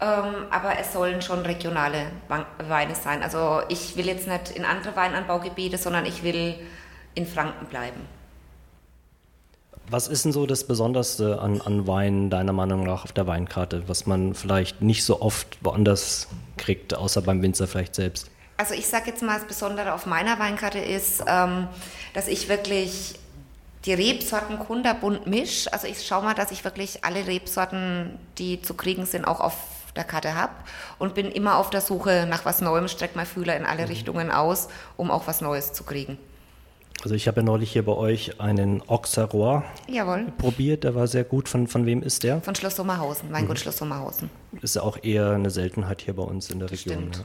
Ähm, 0.00 0.46
aber 0.50 0.78
es 0.78 0.92
sollen 0.92 1.22
schon 1.22 1.40
regionale 1.40 2.06
Weine 2.58 2.94
sein. 2.94 3.22
Also 3.22 3.62
ich 3.68 3.96
will 3.96 4.06
jetzt 4.06 4.26
nicht 4.26 4.50
in 4.50 4.64
andere 4.64 4.94
Weinanbaugebiete, 4.96 5.78
sondern 5.78 6.04
ich 6.04 6.22
will 6.22 6.56
in 7.14 7.26
Franken 7.26 7.66
bleiben. 7.66 8.00
Was 9.90 10.08
ist 10.08 10.24
denn 10.24 10.32
so 10.32 10.46
das 10.46 10.64
Besonderste 10.64 11.40
an, 11.40 11.60
an 11.60 11.86
Wein 11.86 12.30
deiner 12.30 12.52
Meinung 12.52 12.84
nach 12.84 13.04
auf 13.04 13.12
der 13.12 13.26
Weinkarte, 13.26 13.86
was 13.86 14.06
man 14.06 14.34
vielleicht 14.34 14.80
nicht 14.80 15.04
so 15.04 15.20
oft 15.20 15.58
woanders 15.62 16.28
kriegt, 16.56 16.94
außer 16.94 17.20
beim 17.22 17.42
Winzer 17.42 17.66
vielleicht 17.66 17.94
selbst? 17.94 18.30
Also 18.56 18.74
ich 18.74 18.86
sage 18.86 19.10
jetzt 19.10 19.22
mal, 19.22 19.38
das 19.38 19.46
Besondere 19.46 19.92
auf 19.92 20.06
meiner 20.06 20.38
Weinkarte 20.38 20.78
ist, 20.78 21.22
ähm, 21.26 21.68
dass 22.14 22.28
ich 22.28 22.48
wirklich 22.48 23.18
die 23.84 23.92
Rebsorten 23.92 24.58
kunderbunt 24.58 25.26
misch. 25.26 25.66
Also 25.70 25.86
ich 25.86 26.06
schaue 26.06 26.22
mal, 26.22 26.34
dass 26.34 26.50
ich 26.50 26.64
wirklich 26.64 27.04
alle 27.04 27.26
Rebsorten, 27.26 28.18
die 28.38 28.62
zu 28.62 28.74
kriegen 28.74 29.04
sind, 29.06 29.26
auch 29.26 29.40
auf 29.40 29.54
der 29.96 30.04
Karte 30.04 30.34
habe 30.34 30.52
und 30.98 31.14
bin 31.14 31.30
immer 31.30 31.58
auf 31.58 31.70
der 31.70 31.80
Suche 31.80 32.26
nach 32.28 32.44
was 32.44 32.60
Neuem, 32.60 32.88
strecke 32.88 33.16
mein 33.16 33.26
Fühler 33.26 33.56
in 33.56 33.66
alle 33.66 33.88
Richtungen 33.88 34.30
aus, 34.30 34.68
um 34.96 35.10
auch 35.10 35.26
was 35.26 35.40
Neues 35.40 35.72
zu 35.72 35.84
kriegen. 35.84 36.18
Also 37.04 37.14
ich 37.14 37.28
habe 37.28 37.42
ja 37.42 37.44
neulich 37.44 37.70
hier 37.70 37.84
bei 37.84 37.92
euch 37.92 38.40
einen 38.40 38.80
Auxerrois 38.88 39.62
Jawohl. 39.88 40.32
probiert, 40.38 40.84
der 40.84 40.94
war 40.94 41.06
sehr 41.06 41.22
gut. 41.22 41.50
Von, 41.50 41.66
von 41.66 41.84
wem 41.84 42.02
ist 42.02 42.22
der? 42.22 42.40
Von 42.40 42.54
Schloss 42.54 42.76
Sommerhausen, 42.76 43.30
Weingut 43.30 43.58
Schloss 43.58 43.76
Sommerhausen. 43.76 44.30
Ist 44.62 44.76
ja 44.76 44.82
auch 44.82 44.96
eher 45.04 45.32
eine 45.32 45.50
Seltenheit 45.50 46.00
hier 46.00 46.14
bei 46.14 46.22
uns 46.22 46.48
in 46.48 46.60
der 46.60 46.70
Region. 46.70 46.96
stimmt. 46.96 47.16
Ja. 47.18 47.24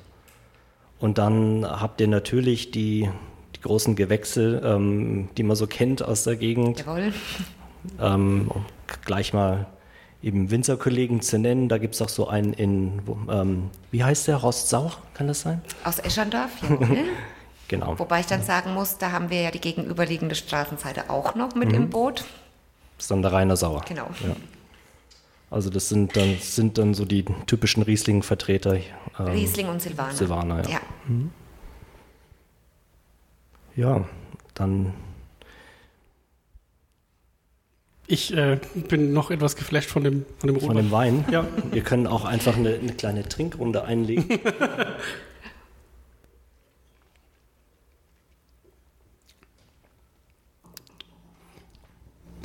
Und 1.00 1.18
dann 1.18 1.66
habt 1.66 2.02
ihr 2.02 2.10
natürlich 2.10 2.72
die, 2.72 3.10
die 3.56 3.62
großen 3.62 3.96
Gewächse, 3.96 4.62
ähm, 4.66 5.30
die 5.38 5.44
man 5.44 5.56
so 5.56 5.66
kennt 5.66 6.04
aus 6.04 6.26
der 6.26 6.36
Gegend. 6.36 6.80
Jawohl. 6.80 7.14
Ähm, 8.02 8.52
gleich 9.06 9.32
mal 9.32 9.68
eben 10.22 10.52
Winzerkollegen 10.52 11.22
zu 11.22 11.40
nennen. 11.40 11.70
Da 11.70 11.78
gibt 11.78 11.96
es 11.96 12.02
auch 12.02 12.10
so 12.10 12.28
einen 12.28 12.52
in, 12.52 13.02
ähm, 13.32 13.70
wie 13.92 14.04
heißt 14.04 14.28
der? 14.28 14.36
Rostsau, 14.36 14.92
kann 15.14 15.28
das 15.28 15.40
sein? 15.40 15.62
Aus 15.86 16.00
Eschandorf, 16.00 16.52
jawohl. 16.64 16.98
Genau. 17.70 17.98
Wobei 17.98 18.20
ich 18.20 18.26
dann 18.26 18.44
sagen 18.44 18.74
muss, 18.74 18.98
da 18.98 19.12
haben 19.12 19.30
wir 19.30 19.42
ja 19.42 19.52
die 19.52 19.62
gegenüberliegende 19.62 20.36
Straßenseite 20.36 21.10
auch 21.10 21.36
noch 21.36 21.56
mit 21.56 21.72
im 21.72 21.90
Boot. 21.90 22.26
Das 22.98 23.06
ist 23.06 23.12
dann 23.12 23.22
der 23.22 23.32
Rainer 23.32 23.56
Sauer. 23.56 23.86
Genau. 23.88 24.08
Ja. 24.22 24.36
Also 25.52 25.70
das 25.70 25.88
sind 25.88 26.18
dann, 26.18 26.38
sind 26.40 26.78
dann 26.78 26.94
so 26.94 27.06
die 27.06 27.24
typischen 27.46 27.84
Riesling-Vertreter. 27.84 28.76
Ähm, 28.76 28.84
Riesling 29.28 29.70
und 29.70 29.82
Silvaner. 29.82 30.14
Silvaner, 30.14 30.64
ja. 30.70 30.70
ja. 30.70 30.80
Ja, 33.76 34.06
dann 34.56 34.94
Ich 38.12 38.36
äh, 38.36 38.60
bin 38.88 39.14
noch 39.14 39.30
etwas 39.30 39.56
geflasht 39.56 39.92
von 39.92 40.04
dem, 40.04 40.26
von 40.40 40.48
dem 40.48 40.60
von 40.60 40.70
Rotwein. 40.70 40.86
dem 40.86 40.92
Wein. 40.92 41.26
Ja. 41.30 41.46
Wir 41.72 41.84
können 41.84 42.08
auch 42.08 42.26
einfach 42.26 42.58
eine, 42.58 42.74
eine 42.74 42.94
kleine 42.94 43.30
Trinkrunde 43.30 43.84
einlegen. 43.84 44.28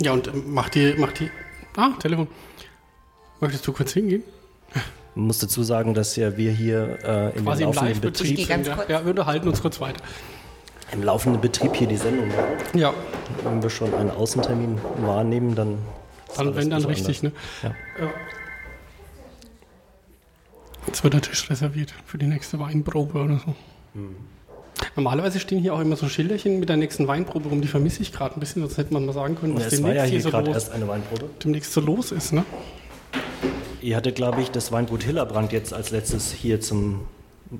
Ja, 0.04 0.12
und 0.12 0.28
ähm, 0.28 0.52
macht 0.52 0.74
die, 0.74 0.92
macht 0.98 1.20
die. 1.20 1.30
Ah, 1.76 1.90
Telefon. 1.98 2.28
Möchtest 3.40 3.66
du 3.66 3.72
kurz 3.72 3.92
hingehen? 3.92 4.22
Man 5.14 5.26
muss 5.28 5.38
dazu 5.38 5.62
sagen, 5.62 5.94
dass 5.94 6.14
ja 6.16 6.36
wir 6.36 6.52
hier 6.52 6.98
äh, 7.04 7.38
im 7.38 7.44
laufenden 7.44 7.72
Live-Betrieb 7.74 8.36
Betrieb, 8.36 8.66
Ja. 8.66 8.74
kurz. 8.76 8.88
ja, 8.88 9.02
wir 9.04 9.10
unterhalten 9.10 9.48
uns 9.48 9.62
kurz 9.62 9.80
weiter. 9.80 10.02
im 10.92 11.02
laufenden 11.02 11.40
Betrieb 11.40 11.74
hier 11.74 11.86
die 11.88 11.96
Sendung 11.96 12.28
machen. 12.28 12.78
Ja, 12.78 12.92
Wenn 13.44 13.62
wir 13.62 13.70
schon 13.70 13.94
einen 13.94 14.10
Außentermin 14.10 14.78
wahrnehmen, 14.98 15.54
dann 15.54 15.78
dann 16.36 16.54
wenn 16.56 16.68
dann 16.68 16.84
richtig, 16.84 17.22
ne? 17.22 17.32
anders. 17.62 17.78
Ja. 18.00 18.10
Jetzt 20.86 21.02
wird 21.02 21.14
der 21.14 21.22
Tisch 21.22 21.48
reserviert 21.48 21.94
für 22.04 22.18
die 22.18 22.26
nächste 22.26 22.58
Weinprobe 22.60 23.18
oder 23.22 23.38
so. 23.38 23.54
Mhm. 23.94 24.16
Normalerweise 24.96 25.40
stehen 25.40 25.60
hier 25.60 25.74
auch 25.74 25.80
immer 25.80 25.96
so 25.96 26.08
Schilderchen 26.08 26.60
mit 26.60 26.68
der 26.68 26.76
nächsten 26.76 27.08
Weinprobe 27.08 27.48
rum. 27.48 27.60
Die 27.60 27.68
vermisse 27.68 28.02
ich 28.02 28.12
gerade 28.12 28.36
ein 28.36 28.40
bisschen, 28.40 28.62
sonst 28.62 28.78
hätte 28.78 28.92
man 28.94 29.04
mal 29.06 29.12
sagen 29.12 29.34
können, 29.34 29.54
was 29.56 29.64
Ja, 29.64 29.82
war 29.82 29.92
demnächst 29.92 29.96
ja 29.96 30.02
hier 30.04 30.20
hier 30.20 30.20
so 30.20 30.38
los, 30.38 30.48
erst 30.48 30.72
eine 30.72 30.86
Weinprobe. 30.86 31.30
demnächst 31.42 31.72
so 31.72 31.80
los 31.80 32.12
ist. 32.12 32.32
Ne? 32.32 32.44
Ihr 33.80 33.96
hattet, 33.96 34.14
glaube 34.14 34.40
ich, 34.40 34.50
das 34.50 34.70
Weingut 34.72 35.02
Hillerbrand 35.02 35.52
jetzt 35.52 35.74
als 35.74 35.90
letztes 35.90 36.32
hier 36.32 36.60
zum 36.60 37.00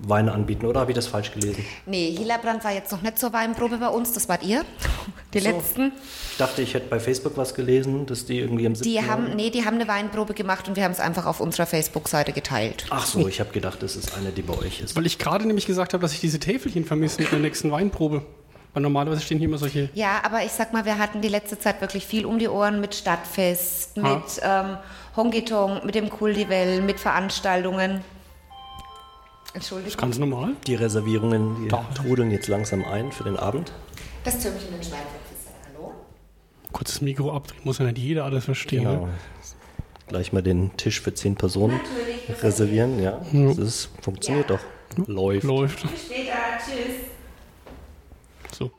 Wein 0.07 0.29
anbieten, 0.29 0.67
oder 0.67 0.81
habe 0.81 0.91
ich 0.91 0.95
das 0.95 1.07
falsch 1.07 1.33
gelesen? 1.33 1.65
Nee, 1.87 2.15
Hillerbrand 2.17 2.65
war 2.65 2.73
jetzt 2.73 2.91
noch 2.93 3.03
nicht 3.03 3.19
zur 3.19 3.33
Weinprobe 3.33 3.79
bei 3.79 3.89
uns, 3.89 4.13
das 4.13 4.29
wart 4.29 4.43
ihr, 4.43 4.65
die 5.33 5.41
So. 5.41 5.49
letzten. 5.49 5.93
Ich 6.33 6.37
dachte, 6.39 6.63
ich 6.63 6.75
hätte 6.75 6.89
bei 6.89 6.99
Facebook 7.01 7.37
was 7.37 7.55
gelesen, 7.55 8.07
dass 8.07 8.27
die 8.27 8.39
irgendwie 8.39 8.67
am 8.67 8.75
7. 8.75 8.91
Die 8.91 9.03
haben, 9.09 9.37
nee, 9.37 9.51
die 9.51 9.65
haben 9.65 9.75
eine 9.77 9.87
Weinprobe 9.89 10.35
gemacht 10.35 10.69
und 10.69 10.77
wir 10.77 10.85
haben 10.85 10.93
es 10.93 11.01
einfach 11.01 11.27
auf 11.27 11.41
unserer 11.41 11.67
Facebook-Seite 11.67 12.33
geteilt. 12.33 12.87
Ach 12.91 13.07
so, 13.07 13.29
ich 13.29 13.41
habe 13.41 13.51
gedacht, 13.53 13.83
das 13.83 13.97
ist 13.97 14.17
eine, 14.17 14.31
die 14.31 14.43
bei 14.43 14.57
euch 14.59 14.81
ist. 14.81 14.97
Weil 14.97 15.07
ich 15.07 15.19
gerade 15.19 15.47
nämlich 15.47 15.67
gesagt 15.67 15.93
habe, 15.95 16.03
dass 16.03 16.13
ich 16.13 16.21
diese 16.21 16.39
Täfelchen 16.41 16.85
vermisse 16.85 17.21
mit 17.23 17.31
der 17.33 17.39
nächsten 17.39 17.71
Weinprobe. 17.71 18.23
Weil 18.73 18.83
normalerweise 18.83 19.21
stehen 19.21 19.39
hier 19.39 19.47
immer 19.47 19.59
solche. 19.59 19.89
Ja, 19.95 20.21
aber 20.25 20.43
ich 20.45 20.51
sag 20.51 20.73
mal, 20.73 20.85
wir 20.85 20.99
hatten 20.99 21.21
die 21.21 21.29
letzte 21.29 21.57
Zeit 21.61 21.81
wirklich 21.81 22.05
viel 22.05 22.27
um 22.27 22.41
die 22.41 22.49
Ohren 22.49 22.81
mit 22.81 22.97
Stadtfest, 22.97 23.97
Ja. 23.97 24.03
mit 24.03 24.25
ähm, 24.43 24.77
Hongitong, 25.17 25.87
mit 25.87 25.95
dem 25.95 26.11
Kuldivel, 26.11 26.83
mit 26.83 26.99
Veranstaltungen. 26.99 28.01
Entschuldigung. 29.55 29.97
Ganz 29.97 30.19
normal. 30.19 30.51
Die 30.67 30.75
Reservierungen, 30.75 31.63
die 31.65 31.69
Da. 31.69 31.85
trudeln 31.95 32.31
jetzt 32.31 32.49
langsam 32.49 32.85
ein 32.85 33.13
für 33.13 33.25
den 33.25 33.37
Abend. 33.37 33.73
Das 34.25 34.39
Türmchen 34.41 34.69
in 34.75 34.83
Schweinfurt 34.83 35.21
ist 35.33 35.49
Hallo? 35.77 35.93
Kurzes 36.73 37.01
Mikro 37.01 37.33
abdrehen, 37.35 37.61
muss 37.65 37.79
ja 37.79 37.85
nicht 37.87 37.99
jeder 37.99 38.25
alles 38.25 38.45
verstehen. 38.45 38.85
Genau. 38.85 39.07
Ne? 39.07 39.13
Gleich 40.09 40.33
mal 40.33 40.43
den 40.43 40.77
Tisch 40.77 41.01
für 41.01 41.15
zehn 41.15 41.35
Personen 41.37 41.79
Natürlich. 41.79 42.43
reservieren. 42.43 43.01
Ja, 43.03 43.21
das 43.33 43.59
ist, 43.59 43.91
funktioniert 44.03 44.51
Ja. 44.51 44.57
doch. 44.57 45.09
Läuft. 45.09 45.45
Läuft. 45.45 45.83
Bis 45.91 46.05
später. 46.07 46.33
Tschüss. 46.59 46.97
So. 48.59 48.71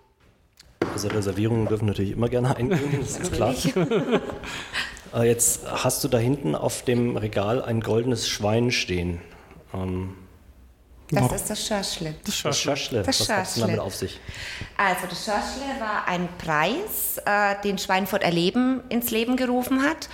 Also 0.94 1.08
Reservierungen 1.10 1.68
dürfen 1.68 1.88
natürlich 1.88 2.12
immer 2.12 2.30
gerne 2.30 2.56
eingehen, 2.56 3.00
das 3.00 3.18
ist 3.18 3.32
klar. 3.34 3.54
Äh, 5.14 5.24
Jetzt 5.28 5.62
hast 5.66 6.04
du 6.04 6.08
da 6.10 6.18
hinten 6.18 6.56
auf 6.56 6.84
dem 6.84 7.16
Regal 7.18 7.62
ein 7.64 7.80
goldenes 7.82 8.28
Schwein 8.28 8.72
stehen. 8.72 9.22
Ähm, 9.74 10.14
Das 11.12 11.22
Warum? 11.22 11.36
ist 11.36 11.50
das 11.50 11.66
Schörschle. 11.68 12.16
Das 12.26 12.36
Schaschle, 12.36 13.04
Das 13.04 13.20
was 13.20 13.30
hat 13.30 13.44
es 13.44 13.50
Schaschle. 13.50 13.62
damit 13.62 13.80
auf 13.80 13.96
sich? 13.96 14.20
Also 14.76 15.02
das 15.08 15.24
Schörschle 15.24 15.80
war 15.80 16.08
ein 16.08 16.28
Preis, 16.40 17.22
äh, 17.26 17.62
den 17.64 17.78
Schweinfurt 17.78 18.24
Erleben 18.24 18.82
ins 18.90 19.12
Leben 19.12 19.38
gerufen 19.38 19.84
hat. 19.84 20.10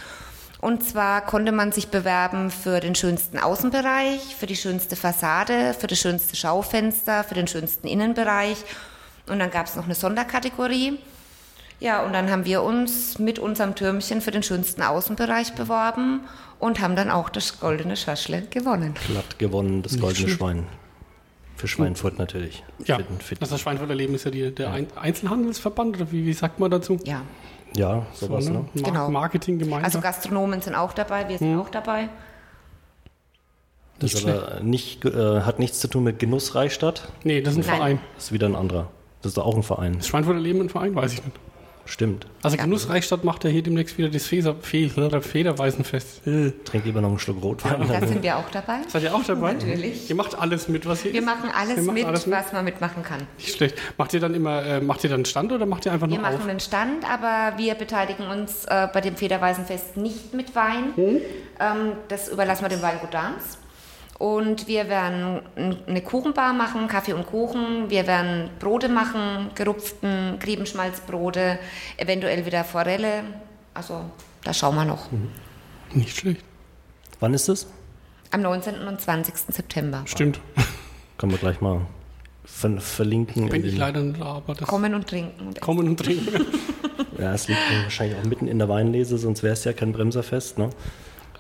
Und 0.60 0.84
zwar 0.88 1.21
konnte 1.25 1.51
man 1.54 1.71
sich 1.71 1.88
bewerben 1.88 2.51
für 2.51 2.82
den 2.82 2.93
schönsten 2.93 3.39
Außenbereich, 3.39 4.36
für 4.38 4.45
die 4.47 4.56
schönste 4.58 4.95
Fassade, 4.95 5.73
für 5.73 5.88
das 5.88 5.97
schönste 5.99 6.36
Schaufenster, 6.36 7.23
für 7.23 7.34
den 7.36 7.47
schönsten 7.47 7.88
Innenbereich. 7.88 8.58
Und 9.27 9.39
dann 9.39 9.49
gab 9.49 9.65
es 9.67 9.75
noch 9.75 9.86
eine 9.86 9.95
Sonderkategorie. 9.95 10.99
Ja, 11.80 12.04
und 12.04 12.13
dann 12.13 12.30
haben 12.30 12.45
wir 12.45 12.62
uns 12.62 13.17
mit 13.17 13.39
unserem 13.39 13.73
Türmchen 13.73 14.21
für 14.21 14.30
den 14.30 14.43
schönsten 14.43 14.84
Außenbereich 14.84 15.54
beworben 15.54 16.21
und 16.60 16.80
haben 16.80 16.95
dann 16.95 17.10
auch 17.10 17.30
das 17.30 17.60
goldene 17.60 17.97
Schörschle 17.97 18.43
gewonnen. 18.51 18.93
Glatt 19.08 19.39
gewonnen, 19.39 19.82
das 19.82 19.97
goldene. 19.99 20.30
Schwein. 20.30 20.67
Für 21.62 21.67
Schweinfurt 21.67 22.17
natürlich. 22.17 22.63
Ja, 22.86 22.95
Für 22.97 23.04
den- 23.04 23.19
für 23.19 23.36
das 23.36 23.50
ist 23.50 23.54
das 23.54 23.62
Schweinfurter 23.62 23.93
Leben 23.93 24.15
ist 24.15 24.24
ja 24.24 24.32
die, 24.32 24.50
der 24.50 24.71
Ein 24.71 24.88
Einzelhandelsverband 25.00 25.95
oder 25.97 26.12
wie, 26.12 26.26
wie 26.26 26.34
sagt 26.34 26.60
man 26.60 26.71
dazu? 26.71 26.97
Ja, 27.06 27.21
ja, 27.76 28.04
sowas, 28.13 28.45
so, 28.45 28.52
ne? 28.54 28.60
Mar 28.74 28.84
Genau. 28.84 29.10
Marketinggemeinschaft. 29.12 29.86
also 29.86 30.02
Gastronomen 30.02 30.62
sind 30.62 30.74
auch 30.74 30.91
dabei, 30.93 31.30
wir 31.30 31.38
sind 31.38 31.60
auch 31.60 31.69
dabei. 31.69 32.10
Das 34.00 34.15
Nicht 34.15 34.26
ist 34.26 34.28
aber 34.28 34.60
nicht, 34.62 35.06
äh, 35.06 35.41
hat 35.41 35.60
nichts 35.60 35.80
zu 35.80 35.88
tun 35.88 36.04
mit 36.04 36.17
Genussreichstadt. 36.17 37.08
nee, 37.24 37.41
das 37.41 37.54
ist 37.54 37.60
ein 37.60 37.67
Nein. 37.67 37.78
Verein. 37.78 38.00
Das 38.15 38.24
ist 38.26 38.32
wieder 38.32 38.47
ein 38.47 38.56
anderer. 38.56 38.88
Das 39.21 39.30
ist 39.30 39.38
doch 39.38 39.45
auch 39.45 39.56
ein 39.56 39.62
Verein. 39.62 39.97
Das 39.97 40.08
Schweinfurter 40.08 40.39
Leben 40.39 40.62
ein 40.62 40.69
Verein, 40.69 40.95
weiß 40.95 41.13
ich 41.13 41.24
nicht. 41.24 41.36
Stimmt. 41.85 42.27
Also 42.43 42.57
Genussreichstadt 42.57 43.23
macht 43.23 43.43
ja 43.43 43.49
hier 43.49 43.63
demnächst 43.63 43.97
wieder 43.97 44.09
das 44.09 44.25
Feder, 44.25 44.55
Fe 44.61 44.89
Federweisenfest. 45.21 46.25
Äh. 46.27 46.51
Trink 46.63 46.85
lieber 46.85 47.01
noch 47.01 47.09
einen 47.09 47.19
Schluck 47.19 47.41
Rotwein. 47.43 47.87
Da 47.87 48.05
sind 48.07 48.23
wir 48.23 48.37
auch 48.37 48.49
dabei. 48.51 48.77
Seid 48.87 49.03
ihr 49.03 49.13
auch 49.13 49.23
dabei? 49.23 49.53
Natürlich. 49.53 50.09
Ihr 50.09 50.15
macht 50.15 50.37
alles 50.37 50.67
mit, 50.67 50.85
was 50.85 51.01
hier 51.01 51.13
Wir 51.13 51.19
ist? 51.19 51.25
machen 51.25 51.49
alles 51.53 51.81
macht 51.85 51.95
mit, 51.95 52.05
alles 52.05 52.25
mit? 52.25 52.35
was 52.37 52.53
man 52.53 52.65
mitmachen 52.65 53.03
kann. 53.03 53.27
Nicht 53.37 53.55
schlecht. 53.55 53.75
Macht 53.97 54.13
ihr 54.13 54.19
dann 54.19 54.33
immer, 54.33 54.63
äh, 54.65 54.79
macht 54.81 55.03
ihr 55.03 55.09
dann 55.09 55.19
einen 55.19 55.25
Stand 55.25 55.51
oder 55.51 55.65
macht 55.65 55.85
ihr 55.85 55.91
einfach 55.91 56.07
Wir 56.09 56.17
nur 56.17 56.27
auf? 56.27 56.33
machen 56.37 56.49
einen 56.49 56.59
Stand, 56.59 57.03
aber 57.09 57.57
wir 57.57 57.75
beteiligen 57.75 58.27
uns 58.27 58.65
äh, 58.65 58.87
bei 58.93 59.01
dem 59.01 59.15
Federweisenfest 59.15 59.97
nicht 59.97 60.33
mit 60.33 60.55
Wein. 60.55 60.93
Hm? 60.95 61.17
Ähm, 61.59 61.91
das 62.07 62.29
überlassen 62.29 62.63
wir 62.63 62.69
dem 62.69 62.81
Weingut 62.81 63.13
Dahms. 63.13 63.57
Und 64.21 64.67
wir 64.67 64.88
werden 64.88 65.41
eine 65.88 66.01
Kuchenbar 66.03 66.53
machen, 66.53 66.88
Kaffee 66.88 67.13
und 67.13 67.25
Kuchen. 67.25 67.89
Wir 67.89 68.05
werden 68.05 68.51
Brote 68.60 68.88
machen, 68.88 69.49
gerupften 69.55 70.38
Griebenschmalzbrote, 70.38 71.57
eventuell 71.97 72.45
wieder 72.45 72.63
Forelle. 72.63 73.23
Also 73.73 74.01
da 74.43 74.53
schauen 74.53 74.75
wir 74.75 74.86
noch. 74.86 75.10
Hm. 75.10 75.27
Nicht 75.95 76.15
schlecht. 76.15 76.43
Wann 77.19 77.34
ist 77.34 77.49
es? 77.49 77.65
Am 78.29 78.43
19. 78.43 78.88
und 78.88 79.01
20. 79.01 79.34
September. 79.55 80.03
Stimmt. 80.05 80.39
Können 81.17 81.31
wir 81.31 81.39
gleich 81.39 81.60
mal 81.60 81.81
ver 82.45 82.79
verlinken. 82.79 83.49
Bin 83.49 83.63
in 83.63 83.69
ich 83.69 83.77
leider 83.77 84.01
nicht 84.01 84.21
da, 84.21 84.36
aber 84.36 84.53
das 84.53 84.67
Kommen 84.67 84.93
und 84.93 85.07
trinken. 85.07 85.47
Und 85.47 85.62
Kommen 85.62 85.88
und 85.88 85.97
Trinken. 85.99 86.45
Ja, 87.17 87.34
es 87.34 87.47
liegt 87.47 87.60
wahrscheinlich 87.84 88.17
auch 88.17 88.23
mitten 88.23 88.47
in 88.47 88.57
der 88.57 88.67
Weinlese, 88.67 89.17
sonst 89.17 89.43
wäre 89.43 89.53
es 89.53 89.63
ja 89.63 89.73
kein 89.73 89.91
Bremserfest. 89.91 90.57
Ne? 90.57 90.71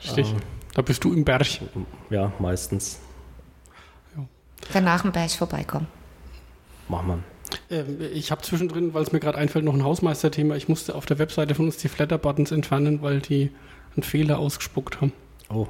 Richtig. 0.03 0.35
Da 0.73 0.81
bist 0.81 1.03
du 1.03 1.13
im 1.13 1.23
Berg. 1.25 1.45
Ja, 2.09 2.31
meistens. 2.39 2.99
danach 4.73 5.03
im 5.05 5.11
Berg 5.11 5.31
vorbeikommen. 5.31 5.87
Machen 6.87 7.07
wir. 7.69 7.77
Ähm, 7.77 7.97
ich 8.13 8.31
habe 8.31 8.41
zwischendrin, 8.41 8.93
weil 8.93 9.03
es 9.03 9.11
mir 9.11 9.19
gerade 9.19 9.37
einfällt, 9.37 9.65
noch 9.65 9.73
ein 9.73 9.83
Hausmeisterthema. 9.83 10.55
Ich 10.55 10.69
musste 10.69 10.95
auf 10.95 11.05
der 11.05 11.19
Webseite 11.19 11.55
von 11.55 11.65
uns 11.65 11.77
die 11.77 11.89
Flatter-Buttons 11.89 12.51
entfernen, 12.51 13.01
weil 13.01 13.19
die 13.19 13.51
einen 13.95 14.03
Fehler 14.03 14.39
ausgespuckt 14.39 15.01
haben. 15.01 15.11
Oh, 15.49 15.67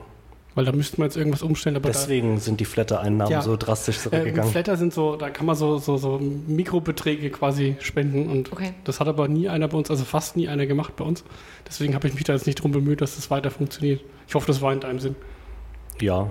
Weil 0.53 0.65
da 0.65 0.73
müssten 0.73 0.97
wir 0.97 1.05
jetzt 1.05 1.17
irgendwas 1.17 1.41
umstellen. 1.41 1.77
Aber 1.77 1.87
deswegen 1.89 2.37
sind 2.39 2.59
die 2.59 2.65
Flatter-Einnahmen 2.65 3.31
Ja. 3.31 3.41
so 3.41 3.55
drastisch 3.57 3.97
da, 3.97 4.01
äh, 4.01 4.03
mit 4.03 4.11
zurückgegangen. 4.11 4.51
Flatter 4.51 4.77
sind 4.77 4.93
so, 4.93 5.15
da 5.15 5.29
kann 5.31 5.45
man 5.47 5.55
so, 5.55 5.77
so, 5.79 5.97
so 5.97 6.19
Mikrobeträge 6.19 7.29
quasi 7.31 7.77
spenden. 7.79 8.29
Und 8.29 8.51
Okay. 8.51 8.73
das 8.83 8.99
hat 8.99 9.07
aber 9.07 9.27
nie 9.27 9.49
einer 9.49 9.67
bei 9.69 9.77
uns, 9.77 9.89
also 9.89 10.03
fast 10.05 10.35
nie 10.35 10.49
einer 10.49 10.65
gemacht 10.67 10.95
bei 10.97 11.05
uns. 11.05 11.23
Deswegen 11.67 11.95
habe 11.95 12.07
ich 12.09 12.13
mich 12.13 12.25
da 12.25 12.33
jetzt 12.33 12.45
nicht 12.45 12.61
drum 12.61 12.71
bemüht, 12.71 13.01
dass 13.01 13.15
das 13.15 13.31
weiter 13.31 13.49
funktioniert. 13.49 14.01
Ich 14.31 14.35
hoffe, 14.35 14.47
das 14.47 14.61
war 14.61 14.71
in 14.71 14.79
deinem 14.79 14.97
Sinn. 14.99 15.17
ja. 15.99 16.29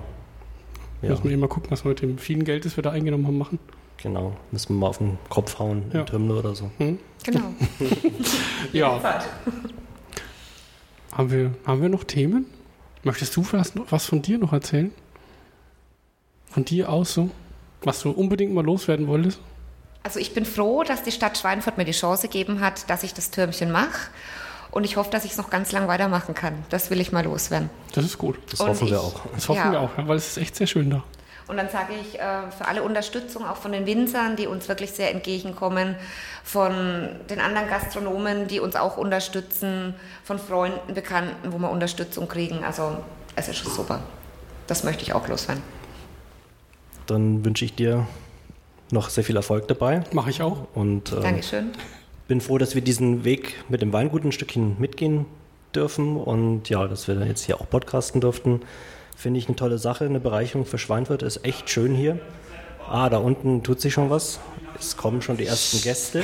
Ja, 1.03 1.09
Müssen 1.09 1.23
wir 1.25 1.31
immer 1.33 1.47
gucken, 1.47 1.69
was 1.69 1.83
wir 1.85 1.89
mit 1.89 2.01
dem 2.01 2.17
vielen 2.17 2.43
Geld, 2.43 2.65
das 2.65 2.75
wir 2.75 2.81
da 2.81 2.89
eingenommen 2.89 3.27
haben, 3.27 3.37
machen. 3.37 3.59
genau. 3.97 4.35
Müssen 4.51 4.69
wir 4.75 4.79
mal 4.79 4.87
auf 4.87 4.97
den 4.97 5.19
Kopf 5.29 5.59
hauen 5.59 5.83
Ja. 5.93 5.99
im 5.99 6.05
Terminal 6.07 6.37
oder 6.37 6.55
so. 6.55 6.71
Genau. 6.79 7.53
Ja. 8.73 8.99
Haben 11.11 11.31
wir, 11.31 11.51
haben 11.67 11.81
wir 11.81 11.89
noch 11.89 12.03
Themen? 12.05 12.45
Möchtest 13.03 13.35
du 13.35 13.45
was, 13.51 13.73
was 13.91 14.05
von 14.07 14.23
dir 14.23 14.39
noch 14.39 14.51
erzählen? 14.53 14.91
Von 16.47 16.65
dir 16.65 16.89
aus 16.89 17.13
so? 17.13 17.29
Was 17.83 18.01
du 18.01 18.09
unbedingt 18.09 18.51
mal 18.53 18.63
loswerden 18.65 19.05
wolltest? 19.07 19.39
Also 20.01 20.19
ich 20.19 20.33
bin 20.33 20.45
froh, 20.45 20.83
dass 20.83 21.03
die 21.03 21.11
Stadt 21.11 21.37
Schweinfurt 21.37 21.77
mir 21.77 21.85
die 21.85 21.91
Chance 21.91 22.27
gegeben 22.27 22.61
hat, 22.61 22.89
dass 22.89 23.03
ich 23.03 23.13
das 23.13 23.29
Türmchen 23.29 23.71
mache. 23.71 24.09
Und 24.71 24.85
ich 24.85 24.95
hoffe, 24.95 25.09
dass 25.11 25.25
ich 25.25 25.31
es 25.31 25.37
noch 25.37 25.49
ganz 25.49 25.71
lang 25.73 25.87
weitermachen 25.87 26.33
kann. 26.33 26.63
Das 26.69 26.89
will 26.89 27.01
ich 27.01 27.11
mal 27.11 27.23
loswerden. 27.25 27.69
Das 27.93 28.05
ist 28.05 28.17
gut. 28.17 28.37
Das 28.49 28.61
Und 28.61 28.69
hoffen 28.69 28.87
wir 28.87 28.93
ich- 28.97 28.99
auch. 29.03 29.21
Das 29.35 29.49
hoffen 29.49 29.57
Ja. 29.65 29.71
wir 29.71 29.81
auch, 29.81 29.89
weil 29.97 30.15
es 30.17 30.27
ist 30.29 30.37
echt 30.37 30.55
sehr 30.55 30.67
schön 30.67 30.89
da. 30.89 31.03
Und 31.47 31.57
dann 31.57 31.67
sage 31.67 31.91
ich 31.99 32.17
äh, 32.17 32.49
für 32.57 32.65
alle 32.65 32.81
Unterstützung, 32.81 33.45
auch 33.45 33.57
von 33.57 33.73
den 33.73 33.85
Winzern, 33.85 34.37
die 34.37 34.47
uns 34.47 34.69
wirklich 34.69 34.91
sehr 34.91 35.11
entgegenkommen, 35.11 35.95
von 36.45 37.09
den 37.29 37.41
anderen 37.41 37.67
Gastronomen, 37.67 38.47
die 38.47 38.61
uns 38.61 38.77
auch 38.77 38.95
unterstützen, 38.95 39.93
von 40.23 40.39
Freunden, 40.39 40.93
Bekannten, 40.93 41.51
wo 41.51 41.57
wir 41.57 41.69
Unterstützung 41.69 42.29
kriegen. 42.29 42.63
Also 42.63 42.95
es 43.35 43.49
ist 43.49 43.57
schon 43.57 43.71
super. 43.73 43.99
Das 44.67 44.85
möchte 44.85 45.03
ich 45.03 45.11
auch 45.13 45.27
loswerden. 45.27 45.61
Dann 47.07 47.43
wünsche 47.43 47.65
ich 47.65 47.75
dir 47.75 48.07
noch 48.91 49.09
sehr 49.09 49.23
viel 49.25 49.35
Erfolg 49.35 49.67
dabei 49.67 50.03
Mache 50.13 50.29
ich 50.29 50.41
auch. 50.41 50.67
und 50.73 51.11
äh, 51.11 51.19
Dankeschön. 51.19 51.71
Bin 52.31 52.39
froh, 52.39 52.57
dass 52.57 52.75
wir 52.75 52.81
diesen 52.81 53.25
Weg 53.25 53.55
mit 53.67 53.81
dem 53.81 53.91
Weingut 53.91 54.23
ein 54.23 54.31
Stückchen 54.31 54.79
mitgehen 54.79 55.25
dürfen 55.75 56.15
und 56.15 56.69
ja, 56.69 56.87
dass 56.87 57.09
wir 57.09 57.15
dann 57.15 57.27
jetzt 57.27 57.43
hier 57.43 57.59
auch 57.59 57.69
podcasten 57.69 58.21
durften. 58.21 58.61
Finde 59.17 59.37
ich 59.37 59.49
eine 59.49 59.57
tolle 59.57 59.77
Sache, 59.77 60.05
eine 60.05 60.21
Bereicherung 60.21 60.65
für 60.65 60.77
Schweinfurt. 60.77 61.23
Ist 61.23 61.43
echt 61.43 61.69
schön 61.69 61.93
hier. 61.93 62.21
Ah, 62.89 63.09
da 63.09 63.17
unten 63.17 63.63
tut 63.63 63.81
sich 63.81 63.91
schon 63.91 64.09
was. 64.09 64.39
Es 64.79 64.95
kommen 64.95 65.21
schon 65.21 65.35
die 65.35 65.45
ersten 65.45 65.81
Gäste. 65.81 66.23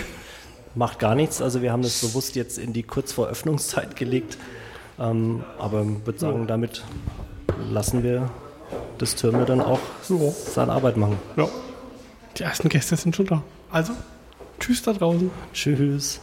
Macht 0.75 0.97
gar 0.97 1.13
nichts. 1.13 1.41
Also 1.41 1.61
wir 1.61 1.73
haben 1.73 1.81
das 1.81 1.99
bewusst 1.99 2.37
jetzt 2.37 2.57
in 2.57 2.71
die 2.71 2.83
kurz 2.83 3.11
vor 3.11 3.27
Öffnungszeit 3.27 3.97
gelegt. 3.97 4.37
Ähm, 4.97 5.43
aber 5.59 5.81
ich 5.81 6.05
würde 6.05 6.19
sagen, 6.19 6.47
damit 6.47 6.85
lassen 7.69 8.01
wir 8.03 8.29
das 8.97 9.15
Türme 9.15 9.43
dann 9.43 9.59
auch 9.59 9.81
seine 10.05 10.71
Arbeit 10.71 10.95
machen. 10.95 11.19
Ja. 11.35 11.49
Die 12.37 12.43
ersten 12.43 12.69
Gäste 12.69 12.95
sind 12.95 13.13
schon 13.13 13.25
da. 13.25 13.43
Also, 13.69 13.91
tschüss 14.59 14.81
da 14.81 14.93
draußen. 14.93 15.29
Tschüss. 15.53 16.21